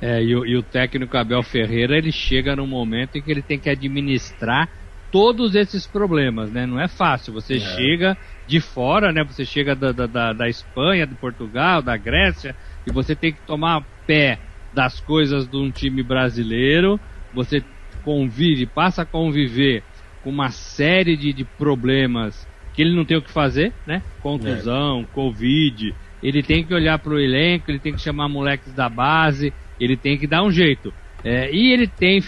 [0.00, 3.42] É, e o, e o técnico Abel Ferreira, ele chega num momento em que ele
[3.42, 4.68] tem que administrar
[5.12, 6.66] todos esses problemas, né?
[6.66, 7.34] Não é fácil.
[7.34, 7.60] Você é.
[7.60, 9.22] chega de fora, né?
[9.22, 13.84] Você chega da, da, da Espanha, de Portugal, da Grécia, e você tem que tomar
[14.06, 14.38] pé
[14.72, 16.98] das coisas de um time brasileiro.
[17.34, 17.62] Você
[18.02, 19.84] convive, passa a conviver
[20.24, 24.02] com uma série de, de problemas que ele não tem o que fazer, né?
[24.20, 25.14] Contusão, é.
[25.14, 25.94] Covid.
[26.22, 29.96] Ele tem que olhar para o elenco, ele tem que chamar moleques da base, ele
[29.96, 30.94] tem que dar um jeito.
[31.24, 32.20] É, e ele tem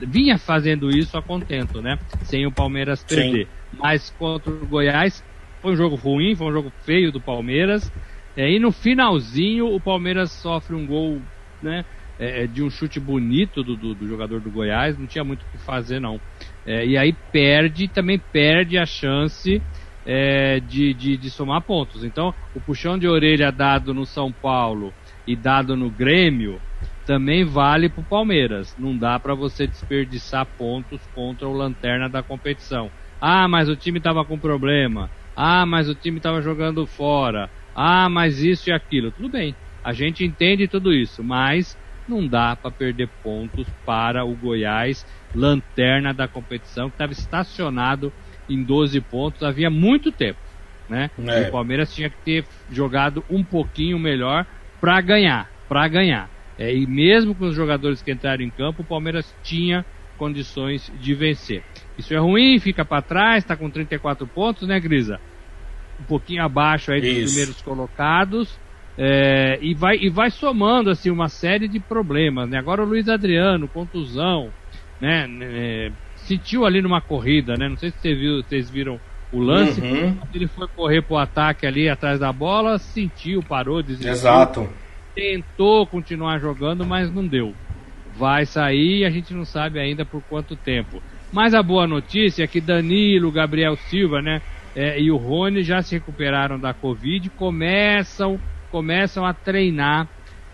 [0.00, 1.98] vinha fazendo isso a contento, né?
[2.22, 3.46] Sem o Palmeiras perder.
[3.46, 3.78] Sim.
[3.78, 5.22] Mas contra o Goiás
[5.60, 7.92] foi um jogo ruim, foi um jogo feio do Palmeiras.
[8.36, 11.20] É, e no finalzinho o Palmeiras sofre um gol,
[11.62, 11.84] né?
[12.20, 15.42] é, é, de um chute bonito do, do, do, jogador do Goiás, não tinha muito
[15.42, 16.20] o que fazer não.
[16.66, 19.62] É, e aí perde, também perde a chance
[20.04, 22.04] é, de, de, de, somar pontos.
[22.04, 24.92] Então, o puxão de orelha dado no São Paulo
[25.26, 26.60] e dado no Grêmio
[27.04, 28.74] também vale para o Palmeiras.
[28.78, 32.90] Não dá para você desperdiçar pontos contra o lanterna da competição.
[33.20, 35.10] Ah, mas o time estava com problema.
[35.36, 37.50] Ah, mas o time estava jogando fora.
[37.74, 39.12] Ah, mas isso e aquilo.
[39.12, 44.34] Tudo bem, a gente entende tudo isso, mas não dá para perder pontos para o
[44.34, 48.12] Goiás, lanterna da competição, que estava estacionado
[48.48, 50.40] em 12 pontos havia muito tempo.
[50.88, 51.08] Né?
[51.18, 51.42] É.
[51.42, 54.44] O Palmeiras tinha que ter jogado um pouquinho melhor
[54.80, 56.28] para ganhar, para ganhar.
[56.60, 59.82] É, e mesmo com os jogadores que entraram em campo, o Palmeiras tinha
[60.18, 61.64] condições de vencer.
[61.96, 65.18] Isso é ruim, fica para trás, está com 34 pontos, né, Grisa?
[65.98, 67.26] Um pouquinho abaixo aí dos Isso.
[67.28, 68.60] primeiros colocados.
[68.98, 72.50] É, e, vai, e vai somando assim uma série de problemas.
[72.50, 72.58] Né?
[72.58, 74.50] Agora o Luiz Adriano, contusão,
[75.00, 75.26] né?
[75.40, 77.70] É, sentiu ali numa corrida, né?
[77.70, 79.00] Não sei se você viu, vocês viram
[79.32, 79.80] o lance.
[79.80, 80.18] Uhum.
[80.34, 84.12] Ele foi correr pro ataque ali atrás da bola, sentiu, parou, desistiu.
[84.12, 84.68] Exato.
[85.20, 87.54] Tentou continuar jogando, mas não deu.
[88.16, 91.02] Vai sair e a gente não sabe ainda por quanto tempo.
[91.30, 94.40] Mas a boa notícia é que Danilo, Gabriel Silva, né?
[94.74, 100.08] É, e o Rony já se recuperaram da Covid, começam começam a treinar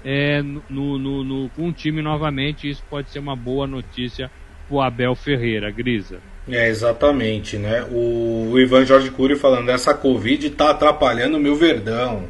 [0.04, 2.68] é, no, no, no, com o time novamente.
[2.68, 4.28] Isso pode ser uma boa notícia
[4.66, 6.18] para o Abel Ferreira, Grisa.
[6.48, 7.86] É, exatamente, né?
[7.88, 12.28] O, Ivan Jorge Cury falando, essa Covid está atrapalhando o meu Verdão.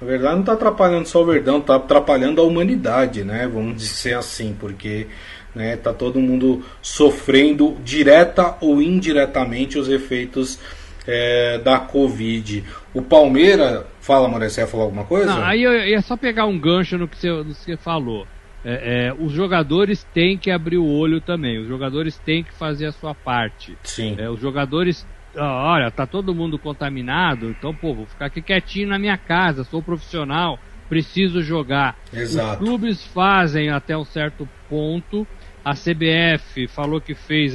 [0.00, 3.48] Na verdade, não está atrapalhando só o Verdão, está atrapalhando a humanidade, né?
[3.52, 5.06] Vamos dizer assim, porque
[5.54, 10.58] né, tá todo mundo sofrendo direta ou indiretamente os efeitos
[11.06, 12.64] é, da Covid.
[12.94, 13.84] O Palmeiras.
[14.00, 15.26] Fala, Maurício, você ia falar alguma coisa?
[15.26, 18.26] Não, aí eu ia só pegar um gancho no que você, no que você falou.
[18.64, 21.58] É, é, os jogadores têm que abrir o olho também.
[21.58, 23.76] Os jogadores têm que fazer a sua parte.
[23.82, 24.16] Sim.
[24.18, 25.06] É, os jogadores.
[25.36, 29.82] Olha, tá todo mundo contaminado, então, pô, vou ficar aqui quietinho na minha casa, sou
[29.82, 31.96] profissional, preciso jogar.
[32.12, 32.62] Exato.
[32.62, 35.26] Os clubes fazem até um certo ponto.
[35.64, 37.54] A CBF falou que fez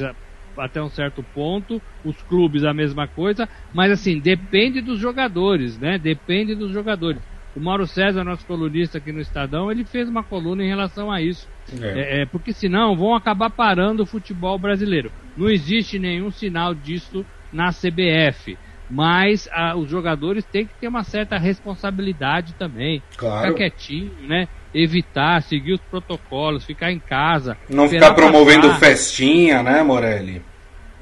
[0.56, 5.98] até um certo ponto, os clubes a mesma coisa, mas assim, depende dos jogadores, né?
[5.98, 7.20] Depende dos jogadores.
[7.54, 11.20] O Mauro César, nosso colunista aqui no Estadão, ele fez uma coluna em relação a
[11.20, 11.48] isso.
[11.80, 11.86] É.
[11.86, 15.10] É, é, porque senão vão acabar parando o futebol brasileiro.
[15.36, 17.24] Não existe nenhum sinal disso
[17.56, 18.58] na CBF.
[18.88, 23.02] Mas a, os jogadores têm que ter uma certa responsabilidade também.
[23.16, 23.48] Claro.
[23.48, 24.46] Ficar quietinho, né?
[24.76, 27.56] evitar, seguir os protocolos, ficar em casa.
[27.68, 28.80] Não ficar promovendo passar.
[28.80, 30.42] festinha, né, Morelli?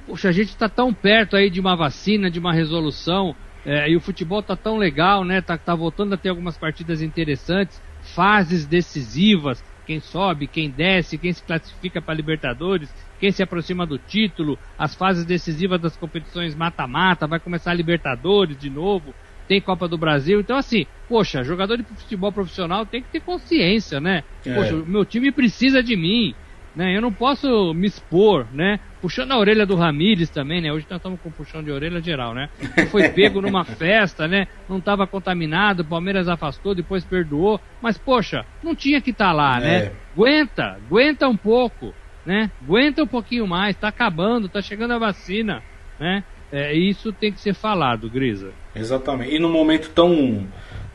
[0.07, 3.35] Poxa, a gente está tão perto aí de uma vacina, de uma resolução,
[3.67, 5.41] é, e o futebol tá tão legal, né?
[5.41, 11.33] Tá, tá voltando a ter algumas partidas interessantes, fases decisivas, quem sobe, quem desce, quem
[11.33, 17.27] se classifica para Libertadores, quem se aproxima do título, as fases decisivas das competições mata-mata,
[17.27, 19.15] vai começar a Libertadores de novo
[19.47, 20.41] tem Copa do Brasil.
[20.41, 24.23] Então, assim, poxa, jogador de futebol profissional tem que ter consciência, né?
[24.45, 24.55] É.
[24.55, 26.35] Poxa, o meu time precisa de mim,
[26.75, 26.97] né?
[26.97, 28.81] Eu não posso me expor, né?
[29.01, 30.73] Puxando a orelha do Ramires também, né?
[30.73, 32.49] Hoje nós estamos com puxão de orelha geral, né?
[32.91, 34.49] Foi pego numa festa, né?
[34.69, 37.61] Não estava contaminado, o Palmeiras afastou, depois perdoou.
[37.81, 39.77] Mas, poxa, não tinha que estar tá lá, né?
[39.77, 39.81] é.
[39.81, 39.93] né?
[40.15, 42.51] Aguenta, aguenta um pouco, né?
[42.63, 45.63] Aguenta um pouquinho mais, tá acabando, tá chegando a vacina,
[45.99, 46.25] né?
[46.51, 48.53] É, isso tem que ser falado, Grisa.
[48.75, 49.35] Exatamente.
[49.35, 50.47] E num momento tão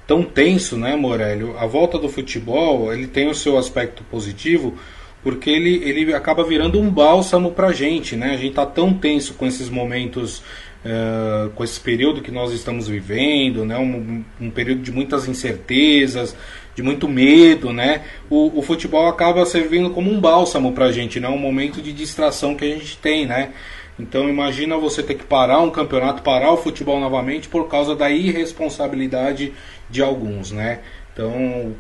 [0.08, 1.56] tão tenso, né, Morélio?
[1.60, 4.76] A volta do futebol, ele tem o seu aspecto positivo,
[5.24, 8.32] porque ele, ele acaba virando um bálsamo pra gente, né?
[8.32, 10.40] A gente tá tão tenso com esses momentos,
[10.86, 13.78] uh, com esse período que nós estamos vivendo, né?
[13.78, 16.36] Um, um, período de muitas incertezas,
[16.74, 18.04] de muito medo, né?
[18.30, 21.28] O, o futebol acaba servindo como um bálsamo pra gente, né?
[21.28, 23.52] Um momento de distração que a gente tem, né?
[24.00, 28.10] Então imagina você ter que parar um campeonato, parar o futebol novamente por causa da
[28.10, 29.52] irresponsabilidade
[29.90, 30.80] de alguns, né?
[31.12, 31.76] Então,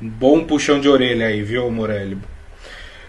[0.00, 2.16] um bom puxão de orelha aí, viu, Morelli?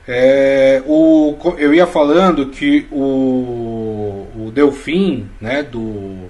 [0.07, 6.29] É, o, eu ia falando que o, o Delfim, né, do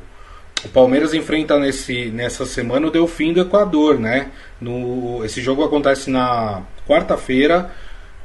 [0.65, 4.31] o Palmeiras enfrenta nesse, nessa semana o Delfim do Equador, né?
[4.59, 7.69] No, esse jogo acontece na quarta-feira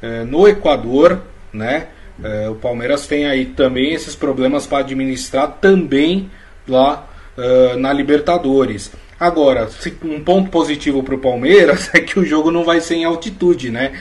[0.01, 1.21] é, no Equador,
[1.53, 1.89] né?
[2.23, 6.31] É, o Palmeiras tem aí também esses problemas para administrar também
[6.67, 8.93] lá uh, na Libertadores.
[9.19, 9.69] Agora,
[10.05, 13.71] um ponto positivo para o Palmeiras é que o jogo não vai ser em altitude,
[13.71, 13.93] né?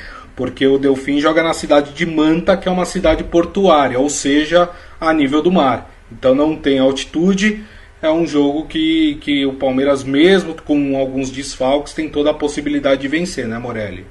[0.42, 4.68] Porque o Delfim joga na cidade de Manta, que é uma cidade portuária, ou seja,
[5.00, 5.94] a nível do mar.
[6.12, 7.64] Então não tem altitude.
[8.02, 13.02] É um jogo que, que o Palmeiras, mesmo com alguns desfalques, tem toda a possibilidade
[13.02, 14.04] de vencer, né, Morelli?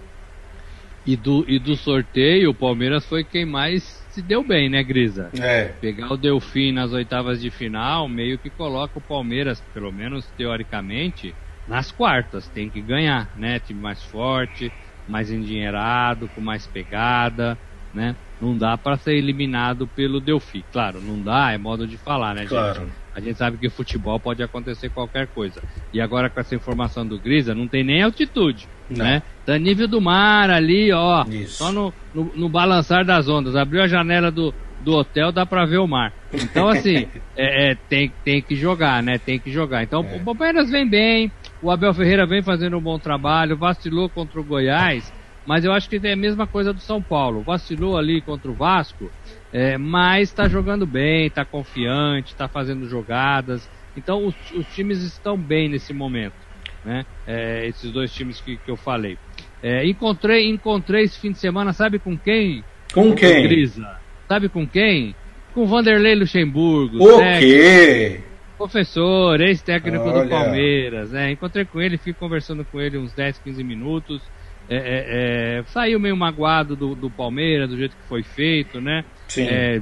[1.04, 5.30] E do, e do sorteio, o Palmeiras foi quem mais se deu bem, né, Grisa?
[5.36, 5.72] É.
[5.80, 11.34] Pegar o Delfim nas oitavas de final, meio que coloca o Palmeiras, pelo menos teoricamente,
[11.66, 12.46] nas quartas.
[12.46, 13.58] Tem que ganhar, né?
[13.58, 14.70] Time mais forte,
[15.10, 17.58] mais endinheirado, com mais pegada,
[17.92, 18.14] né?
[18.40, 20.64] Não dá para ser eliminado pelo Delphi.
[20.72, 22.80] Claro, não dá, é modo de falar, né, claro.
[22.80, 22.92] gente?
[23.14, 25.60] A gente sabe que futebol pode acontecer qualquer coisa.
[25.92, 29.04] E agora com essa informação do Grisa, não tem nem altitude, Não.
[29.04, 29.22] né?
[29.44, 31.54] Tá nível do mar ali, ó, Isso.
[31.58, 33.56] só no, no, no balançar das ondas.
[33.56, 36.12] Abriu a janela do, do hotel, dá pra ver o mar.
[36.32, 39.18] Então, assim, é, é, tem, tem que jogar, né?
[39.18, 39.82] Tem que jogar.
[39.82, 40.16] Então, É.
[40.16, 44.44] o Palmeiras vem bem, o Abel Ferreira vem fazendo um bom trabalho, vacilou contra o
[44.44, 45.12] Goiás,
[45.46, 47.42] mas eu acho que é a mesma coisa do São Paulo.
[47.42, 49.10] Vacilou ali contra o Vasco,
[49.52, 53.68] é, mas está jogando bem, está confiante, está fazendo jogadas.
[53.96, 56.34] Então os, os times estão bem nesse momento,
[56.84, 57.04] né?
[57.26, 59.18] É, esses dois times que, que eu falei.
[59.62, 62.64] É, encontrei, encontrei esse fim de semana, sabe com quem?
[62.94, 63.42] Com quem?
[63.42, 63.98] Grisa.
[64.26, 65.14] Sabe com quem?
[65.52, 67.02] Com Vanderlei Luxemburgo.
[67.02, 68.20] O quê?
[68.60, 70.28] Professor, ex-técnico do.
[70.28, 71.32] Palmeiras, né?
[71.32, 74.20] Encontrei com ele, fiquei conversando com ele uns 10, 15 minutos.
[74.68, 79.02] É, é, é, saiu meio magoado do, do Palmeiras, do jeito que foi feito, né?
[79.28, 79.46] Sim.
[79.48, 79.80] É,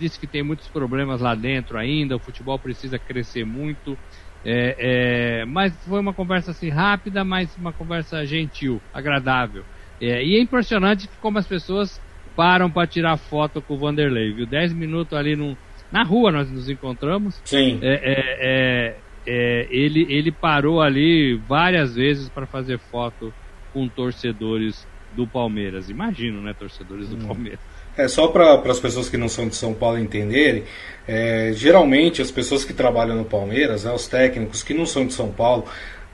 [0.00, 3.96] disse que tem muitos problemas lá dentro ainda, o futebol precisa crescer muito.
[4.44, 9.64] É, é, mas foi uma conversa assim rápida, mas uma conversa gentil, agradável.
[10.00, 12.00] E é impressionante como as pessoas
[12.34, 14.44] param para tirar foto com o Vanderlei, viu?
[14.44, 15.56] 10 minutos ali no,
[15.90, 17.40] na rua nós nos encontramos.
[17.44, 17.78] Sim.
[17.82, 18.96] É, é, é,
[19.26, 23.32] é, ele, ele parou ali várias vezes para fazer foto
[23.72, 25.88] com torcedores do Palmeiras.
[25.88, 26.54] Imagino, né?
[26.58, 27.60] Torcedores do Palmeiras.
[27.96, 30.62] É só para as pessoas que não são de São Paulo entenderem.
[31.06, 35.12] é, geralmente as pessoas que trabalham no Palmeiras, né, os técnicos que não são de
[35.12, 35.64] São Paulo,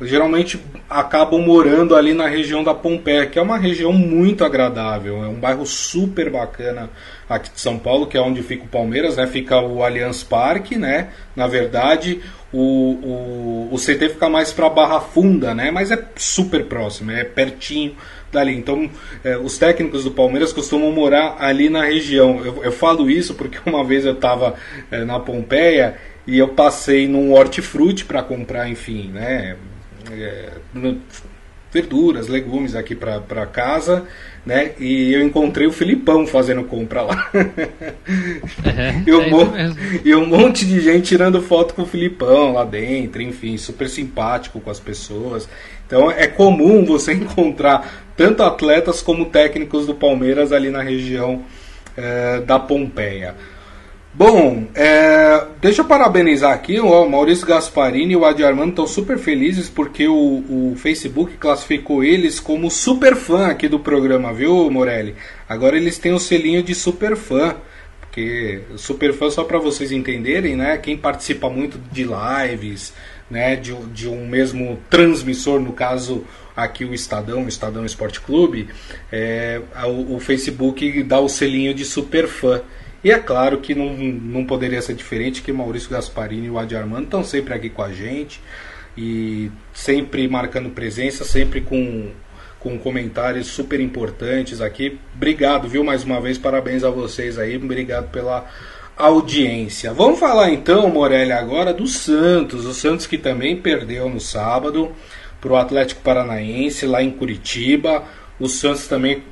[0.01, 0.59] geralmente
[0.89, 5.39] acabam morando ali na região da Pompeia, que é uma região muito agradável, é um
[5.39, 6.91] bairro super bacana
[7.29, 9.27] aqui de São Paulo, que é onde fica o Palmeiras, né?
[9.27, 11.09] Fica o Allianz Parque, né?
[11.35, 12.21] Na verdade,
[12.53, 15.71] o, o, o CT fica mais para Barra Funda, né?
[15.71, 17.97] Mas é super próximo, é pertinho
[18.31, 18.57] dali.
[18.57, 18.91] Então,
[19.23, 22.45] é, os técnicos do Palmeiras costumam morar ali na região.
[22.45, 24.55] Eu, eu falo isso porque uma vez eu estava
[25.07, 29.57] na Pompeia e eu passei num hortifruti para comprar, enfim, né?
[30.11, 30.53] é,
[31.75, 34.05] verduras, legumes aqui para casa,
[34.47, 34.71] né?
[34.79, 37.31] E eu encontrei o Filipão fazendo compra lá.
[38.65, 39.73] É, E um, é
[40.05, 44.61] e um monte de gente tirando foto com o Filipão lá dentro, enfim, super simpático
[44.61, 45.49] com as pessoas.
[45.85, 51.43] Então é comum você encontrar tanto atletas como técnicos do Palmeiras ali na região
[51.97, 53.35] eh, da Pompeia.
[54.17, 59.19] Bom, é, deixa eu parabenizar aqui, o Maurício Gasparini e o Adi Armando estão super
[59.19, 65.17] felizes porque o, o Facebook classificou eles como super fã aqui do programa, viu, Morelli?
[65.49, 67.57] Agora eles têm o selinho de super fã,
[68.01, 70.79] porque super fã só para vocês entenderem, né?
[70.79, 72.93] Quem participa muito de lives,
[73.29, 73.57] né?
[73.57, 76.23] De, de um mesmo transmissor, no caso
[76.57, 78.69] aqui o Estadão, o Estadão Esporte Clube,
[79.11, 82.63] é, o, o Facebook dá o selinho de super fã.
[83.05, 86.75] E é claro que não, não poderia ser diferente que Maurício Gasparini e o Adi
[86.75, 88.41] Armando estão sempre aqui com a gente
[88.97, 92.11] e sempre marcando presença, sempre com,
[92.59, 94.99] com comentários super importantes aqui.
[95.15, 98.47] Obrigado, viu, mais uma vez, parabéns a vocês aí, obrigado pela
[98.97, 99.93] audiência.
[99.93, 104.93] Vamos falar então, Morelli, agora do Santos, o Santos que também perdeu no sábado
[105.43, 108.05] para o Atlético Paranaense lá em Curitiba,
[108.41, 109.23] o Santos também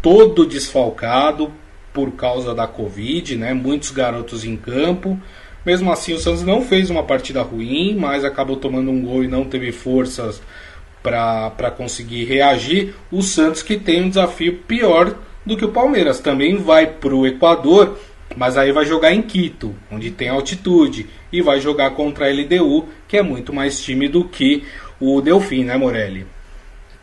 [0.00, 1.52] todo desfalcado
[1.92, 3.52] por causa da Covid, né?
[3.54, 5.18] Muitos garotos em campo.
[5.64, 9.28] Mesmo assim, o Santos não fez uma partida ruim, mas acabou tomando um gol e
[9.28, 10.40] não teve forças
[11.02, 12.94] para conseguir reagir.
[13.10, 16.20] O Santos que tem um desafio pior do que o Palmeiras.
[16.20, 17.98] Também vai para o Equador,
[18.36, 22.88] mas aí vai jogar em Quito, onde tem altitude, e vai jogar contra a LDU,
[23.06, 24.64] que é muito mais time do que
[25.00, 26.26] o Delfim, né, Morelli?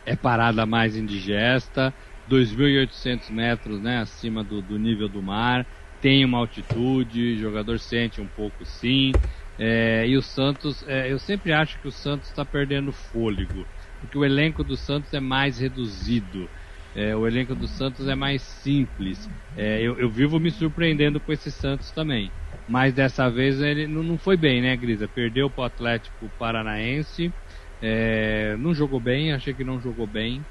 [0.04, 1.92] É parada mais indigesta,
[2.26, 5.66] 2.800 metros né, acima do, do nível do mar,
[6.00, 9.16] tem uma altitude, o jogador sente um pouco sim.
[9.58, 13.68] É, e o Santos, é, eu sempre acho que o Santos está perdendo fôlego,
[13.98, 16.50] porque o elenco do Santos é mais reduzido.
[16.94, 19.28] É, o elenco do Santos é mais simples.
[19.54, 22.32] É, eu, eu vivo me surpreendendo com esse Santos também.
[22.66, 25.08] Mas dessa vez ele não, não foi bem, né, Grisa?
[25.08, 27.34] Perdeu para o Atlético Paranaense.
[27.80, 30.46] É, não jogou bem, achei que não jogou bem.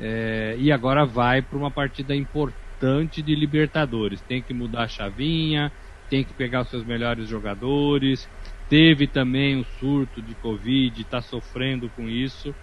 [0.00, 4.20] É, e agora vai para uma partida importante de Libertadores.
[4.22, 5.72] Tem que mudar a chavinha,
[6.08, 8.28] tem que pegar os seus melhores jogadores.
[8.68, 12.54] Teve também o surto de Covid, está sofrendo com isso.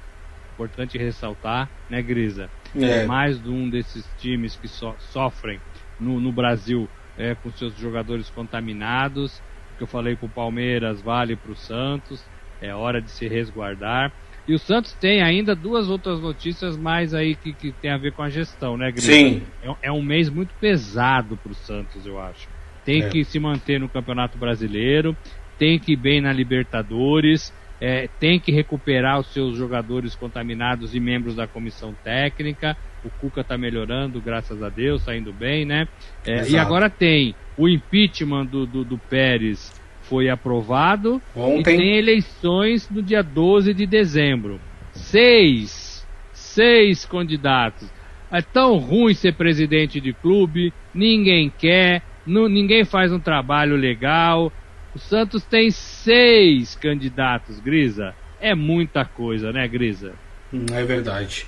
[0.54, 2.50] Importante ressaltar, né, Grisa?
[2.76, 3.06] É.
[3.06, 5.60] mais um desses times que so, sofrem
[6.00, 9.38] no, no Brasil é, com seus jogadores contaminados.
[9.74, 12.24] O que eu falei para o Palmeiras vale para o Santos.
[12.62, 14.14] É hora de se resguardar.
[14.48, 18.14] E o Santos tem ainda duas outras notícias mais aí que, que tem a ver
[18.14, 19.12] com a gestão, né, Grisa?
[19.12, 19.42] Sim.
[19.64, 22.48] É, é um mês muito pesado para o Santos, eu acho.
[22.84, 23.10] Tem é.
[23.10, 25.18] que se manter no Campeonato Brasileiro,
[25.58, 31.00] tem que ir bem na Libertadores, é, tem que recuperar os seus jogadores contaminados e
[31.00, 32.78] membros da comissão técnica.
[33.04, 35.88] O Cuca está melhorando, graças a Deus, está indo bem, né?
[36.26, 39.74] É, e agora tem o impeachment do, do, do Pérez
[40.10, 41.60] foi aprovado Ontem.
[41.60, 44.60] e tem eleições no dia 12 de dezembro.
[44.94, 47.90] Seis, seis candidatos.
[48.32, 54.52] É tão ruim ser presidente de clube, ninguém quer, não, ninguém faz um trabalho legal.
[54.96, 58.16] O Santos tem seis candidatos, Grisa.
[58.40, 60.14] É muita coisa, né, Grisa?
[60.54, 61.46] Hum, é verdade.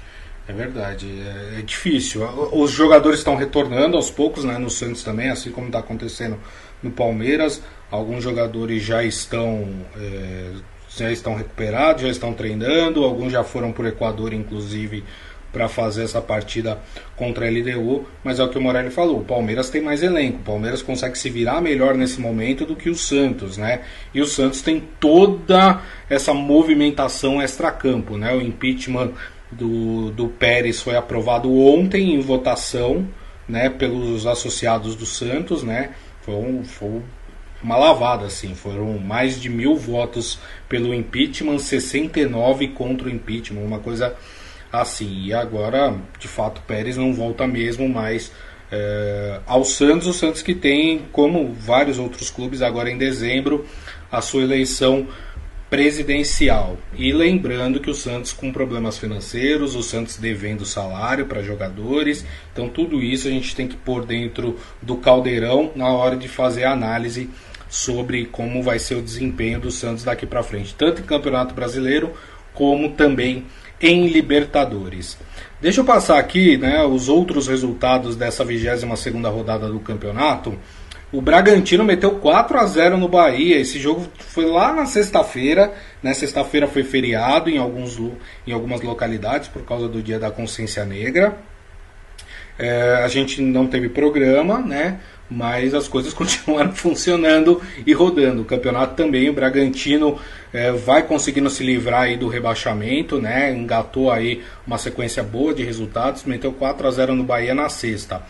[0.48, 2.24] É verdade, é, é difícil.
[2.54, 6.38] Os jogadores estão retornando aos poucos, né, no Santos também, assim como está acontecendo
[6.82, 7.62] no Palmeiras.
[7.90, 9.68] Alguns jogadores já estão
[9.98, 10.52] é,
[10.98, 13.04] já estão recuperados, já estão treinando.
[13.04, 15.04] Alguns já foram para o Equador, inclusive,
[15.52, 16.80] para fazer essa partida
[17.16, 18.06] contra a LDU.
[18.24, 20.40] Mas é o que o Morelli falou: o Palmeiras tem mais elenco.
[20.40, 23.82] O Palmeiras consegue se virar melhor nesse momento do que o Santos, né?
[24.14, 28.34] E o Santos tem toda essa movimentação extra-campo, né?
[28.34, 29.14] O impeachment
[29.52, 33.08] do, do Pérez foi aprovado ontem em votação,
[33.48, 33.70] né?
[33.70, 35.92] Pelos associados do Santos, né?
[36.22, 37.02] Foi um, foi
[37.62, 38.56] uma lavada, assim.
[38.56, 44.16] Foram mais de mil votos pelo impeachment, 69 contra o impeachment, uma coisa
[44.72, 45.26] assim.
[45.26, 48.32] E agora, de fato, Pérez não volta mesmo mais
[48.72, 50.08] é, ao Santos.
[50.08, 53.66] O Santos que tem, como vários outros clubes, agora em dezembro,
[54.12, 55.08] a sua eleição
[55.70, 56.78] presidencial.
[56.98, 62.70] E lembrando que o Santos com problemas financeiros, o Santos devendo salário para jogadores, então
[62.70, 66.72] tudo isso a gente tem que pôr dentro do caldeirão na hora de fazer a
[66.72, 67.30] análise
[67.70, 72.14] sobre como vai ser o desempenho do Santos daqui para frente, tanto em Campeonato Brasileiro
[72.54, 73.46] como também
[73.80, 75.18] em Libertadores.
[75.62, 80.58] Deixa eu passar aqui né, os outros resultados dessa 22 segunda rodada do campeonato.
[81.12, 83.58] O Bragantino meteu 4 a 0 no Bahia.
[83.58, 85.74] Esse jogo foi lá na sexta-feira.
[86.04, 86.14] Na né?
[86.14, 87.98] sexta-feira foi feriado em, alguns,
[88.46, 91.38] em algumas localidades por causa do Dia da Consciência Negra.
[92.60, 95.00] É, a gente não teve programa, né?
[95.30, 98.42] Mas as coisas continuaram funcionando e rodando.
[98.42, 100.18] O campeonato também, o Bragantino
[100.54, 103.54] é, vai conseguindo se livrar aí do rebaixamento, né?
[103.54, 108.22] Engatou aí uma sequência boa de resultados, meteu 4 a 0 no Bahia na sexta.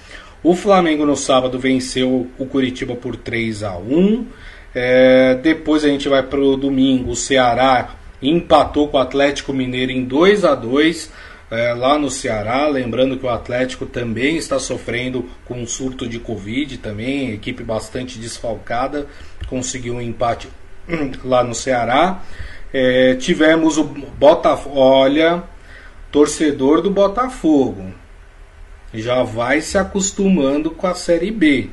[0.44, 4.26] O Flamengo no sábado venceu o Curitiba por 3 a 1.
[4.74, 7.12] É, depois a gente vai para o domingo.
[7.12, 11.12] O Ceará empatou com o Atlético Mineiro em 2 a 2
[11.50, 12.68] é, lá no Ceará.
[12.68, 18.20] Lembrando que o Atlético também está sofrendo com um surto de Covid também, equipe bastante
[18.20, 19.08] desfalcada,
[19.48, 20.50] conseguiu um empate
[21.24, 22.22] lá no Ceará.
[22.74, 25.44] É, tivemos o Botafogo, olha,
[26.12, 27.94] torcedor do Botafogo,
[28.94, 31.70] já vai se acostumando com a Série B.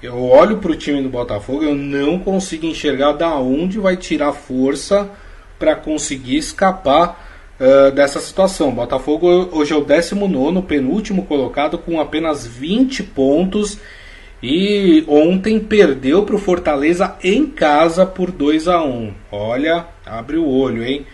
[0.00, 4.32] Eu olho para o time do Botafogo, eu não consigo enxergar da onde vai tirar
[4.32, 5.10] força
[5.58, 7.23] para conseguir escapar
[7.60, 8.72] uh, dessa situação.
[8.72, 13.78] Botafogo hoje é o 19, penúltimo colocado, com apenas 20 pontos.
[14.42, 20.46] E ontem perdeu para o Fortaleza em casa por 2 a 1 Olha, abre o
[20.46, 21.06] olho, hein?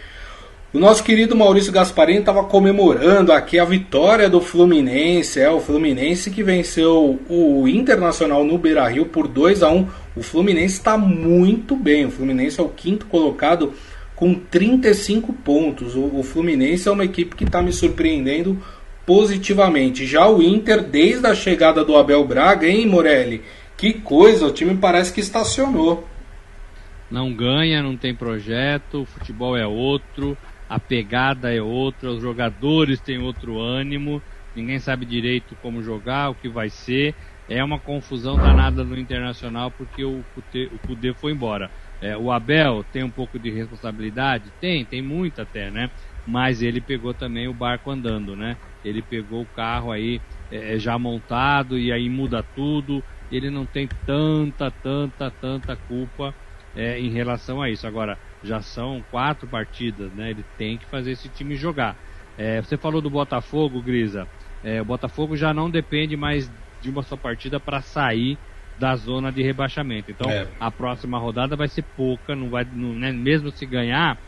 [0.72, 5.40] O nosso querido Maurício Gasparini estava comemorando aqui a vitória do Fluminense.
[5.40, 10.22] É o Fluminense que venceu o Internacional no Beira Rio por 2 a 1 O
[10.22, 12.06] Fluminense está muito bem.
[12.06, 13.74] O Fluminense é o quinto colocado
[14.20, 15.96] com 35 pontos.
[15.96, 18.62] O, o Fluminense é uma equipe que está me surpreendendo
[19.06, 20.04] positivamente.
[20.06, 23.42] Já o Inter, desde a chegada do Abel Braga, hein, Morelli?
[23.78, 26.06] Que coisa, o time parece que estacionou.
[27.10, 30.36] Não ganha, não tem projeto, o futebol é outro,
[30.68, 34.22] a pegada é outra, os jogadores têm outro ânimo,
[34.54, 37.14] ninguém sabe direito como jogar, o que vai ser.
[37.48, 40.22] É uma confusão danada no internacional porque o
[40.86, 41.70] Cudê, foi embora.
[42.00, 44.52] É, o Abel tem um pouco de responsabilidade?
[44.58, 45.90] Tem, tem muito até, né?
[46.24, 48.58] Mas ele pegou também o barco andando, né?
[48.82, 53.04] Ele pegou o carro aí é, já montado e aí muda tudo.
[53.30, 56.34] Ele não tem tanta, tanta, tanta culpa
[56.74, 57.86] é, em relação a isso.
[57.86, 60.30] Agora, já são quatro partidas, né?
[60.30, 61.98] Ele tem que fazer esse time jogar.
[62.36, 64.28] É, você falou do Botafogo, Grisa.
[64.62, 68.40] É, o Botafogo já não depende mais de uma só partida para sair
[68.80, 70.10] da zona de rebaixamento.
[70.10, 70.48] Então, é.
[70.58, 74.18] a próxima rodada vai ser pouca, não vai, não, né, mesmo se ganhar,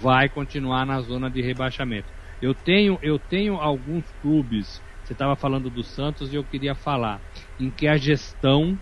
[0.00, 2.08] vai continuar na zona de rebaixamento.
[2.42, 7.20] Eu tenho, eu tenho alguns clubes, você estava falando do Santos e eu queria falar,
[7.58, 8.76] em que a gestão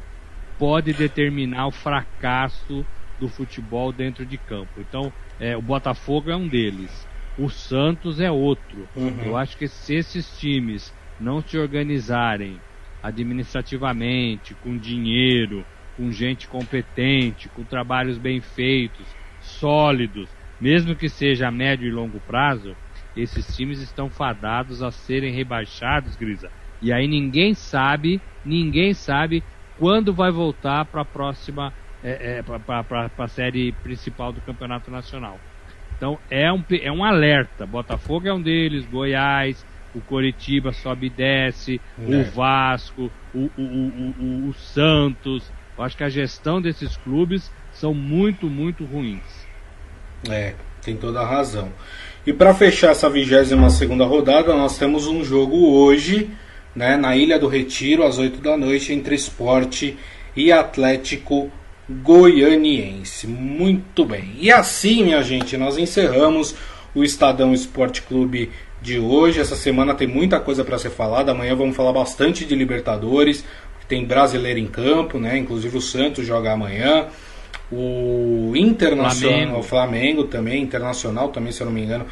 [0.59, 2.87] pode determinar o fracasso
[3.21, 4.81] do futebol dentro de campo.
[4.81, 7.07] Então, é, o Botafogo é um deles,
[7.39, 8.89] o Santos é outro.
[8.97, 9.25] Uhum.
[9.27, 12.59] Eu acho que se esses times não se organizarem
[13.03, 15.65] administrativamente, com dinheiro,
[15.97, 19.07] com gente competente, com trabalhos bem feitos,
[19.41, 20.29] sólidos,
[20.61, 22.77] mesmo que seja a médio e longo prazo,
[23.17, 26.51] esses times estão fadados a serem rebaixados, Grisa.
[26.81, 29.43] E aí ninguém sabe, ninguém sabe
[29.79, 31.73] quando vai voltar para a próxima,
[32.03, 35.39] é, é, para a série principal do Campeonato Nacional.
[35.97, 37.67] Então é um, é um alerta.
[37.67, 42.03] Botafogo é um deles, Goiás, o Coritiba sobe e desce, é.
[42.03, 45.51] o Vasco, o, o, o, o, Santos.
[45.77, 49.47] Eu acho que a gestão desses clubes são muito, muito ruins.
[50.29, 51.73] É, tem toda a razão.
[52.27, 56.31] E para fechar essa 22 segunda rodada, nós temos um jogo hoje,
[56.75, 59.97] né, na Ilha do Retiro, às 8 da noite, entre Esporte
[60.37, 61.51] e Atlético
[61.89, 63.27] Goianiense.
[63.27, 64.35] Muito bem.
[64.39, 66.55] E assim, minha gente, nós encerramos
[66.95, 68.51] o Estadão Esporte Clube
[68.81, 69.41] de hoje.
[69.41, 71.33] Essa semana tem muita coisa para ser falada.
[71.33, 73.45] Amanhã vamos falar bastante de Libertadores.
[73.89, 75.39] Tem brasileiro em campo, né?
[75.39, 77.07] Inclusive o Santos joga amanhã.
[77.71, 79.59] O Internacional, Flamengo.
[79.59, 82.07] o Flamengo também, Internacional também, se eu não me engano.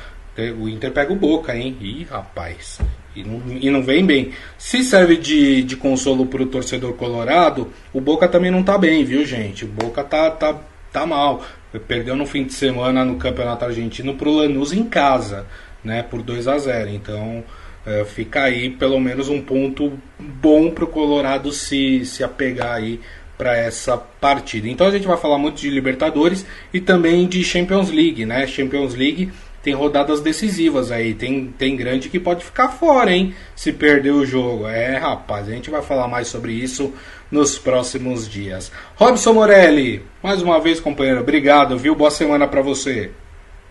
[0.60, 1.76] O Inter pega o Boca, hein?
[1.80, 2.78] Ih, rapaz.
[3.14, 4.32] E não, e não vem bem.
[4.58, 9.24] Se serve de, de consolo pro torcedor colorado, o Boca também não tá bem, viu,
[9.24, 9.64] gente?
[9.64, 10.60] O Boca tá, tá,
[10.92, 11.42] tá mal.
[11.88, 15.46] Perdeu no fim de semana no Campeonato Argentino pro Lanús em casa
[15.86, 17.42] né, por 2 a 0 Então
[17.86, 23.00] é, fica aí pelo menos um ponto bom para o Colorado se, se apegar aí
[23.38, 24.68] para essa partida.
[24.68, 28.46] Então a gente vai falar muito de Libertadores e também de Champions League, né?
[28.46, 29.30] Champions League
[29.62, 33.34] tem rodadas decisivas aí, tem, tem grande que pode ficar fora, hein?
[33.54, 34.68] Se perder o jogo.
[34.68, 36.94] É, rapaz, a gente vai falar mais sobre isso
[37.30, 38.70] nos próximos dias.
[38.94, 41.96] Robson Morelli, mais uma vez, companheiro, obrigado, viu?
[41.96, 43.10] Boa semana para você.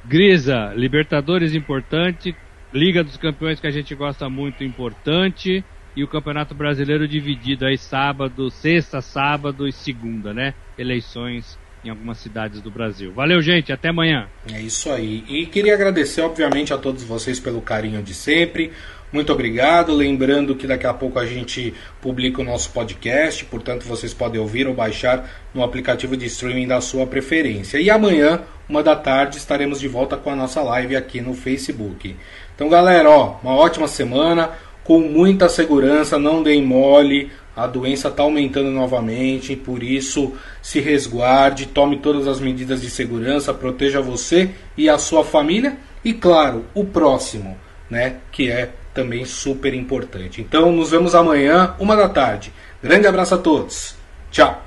[0.07, 2.35] Grisa, Libertadores importante,
[2.73, 5.63] Liga dos Campeões que a gente gosta muito importante
[5.95, 10.53] e o Campeonato Brasileiro dividido aí sábado, sexta, sábado e segunda, né?
[10.77, 13.13] Eleições em algumas cidades do Brasil.
[13.13, 14.27] Valeu, gente, até amanhã.
[14.51, 15.23] É isso aí.
[15.29, 18.71] E queria agradecer, obviamente, a todos vocês pelo carinho de sempre.
[19.11, 19.93] Muito obrigado.
[19.93, 24.67] Lembrando que daqui a pouco a gente publica o nosso podcast, portanto vocês podem ouvir
[24.67, 27.79] ou baixar no aplicativo de streaming da sua preferência.
[27.79, 32.15] E amanhã, uma da tarde, estaremos de volta com a nossa live aqui no Facebook.
[32.55, 34.51] Então, galera, ó, uma ótima semana,
[34.83, 37.31] com muita segurança, não deem mole.
[37.55, 43.53] A doença está aumentando novamente, por isso se resguarde, tome todas as medidas de segurança,
[43.53, 47.57] proteja você e a sua família e, claro, o próximo,
[47.89, 50.41] né, que é também super importante.
[50.41, 52.51] Então, nos vemos amanhã, uma da tarde.
[52.81, 53.95] Grande abraço a todos.
[54.31, 54.64] Tchau.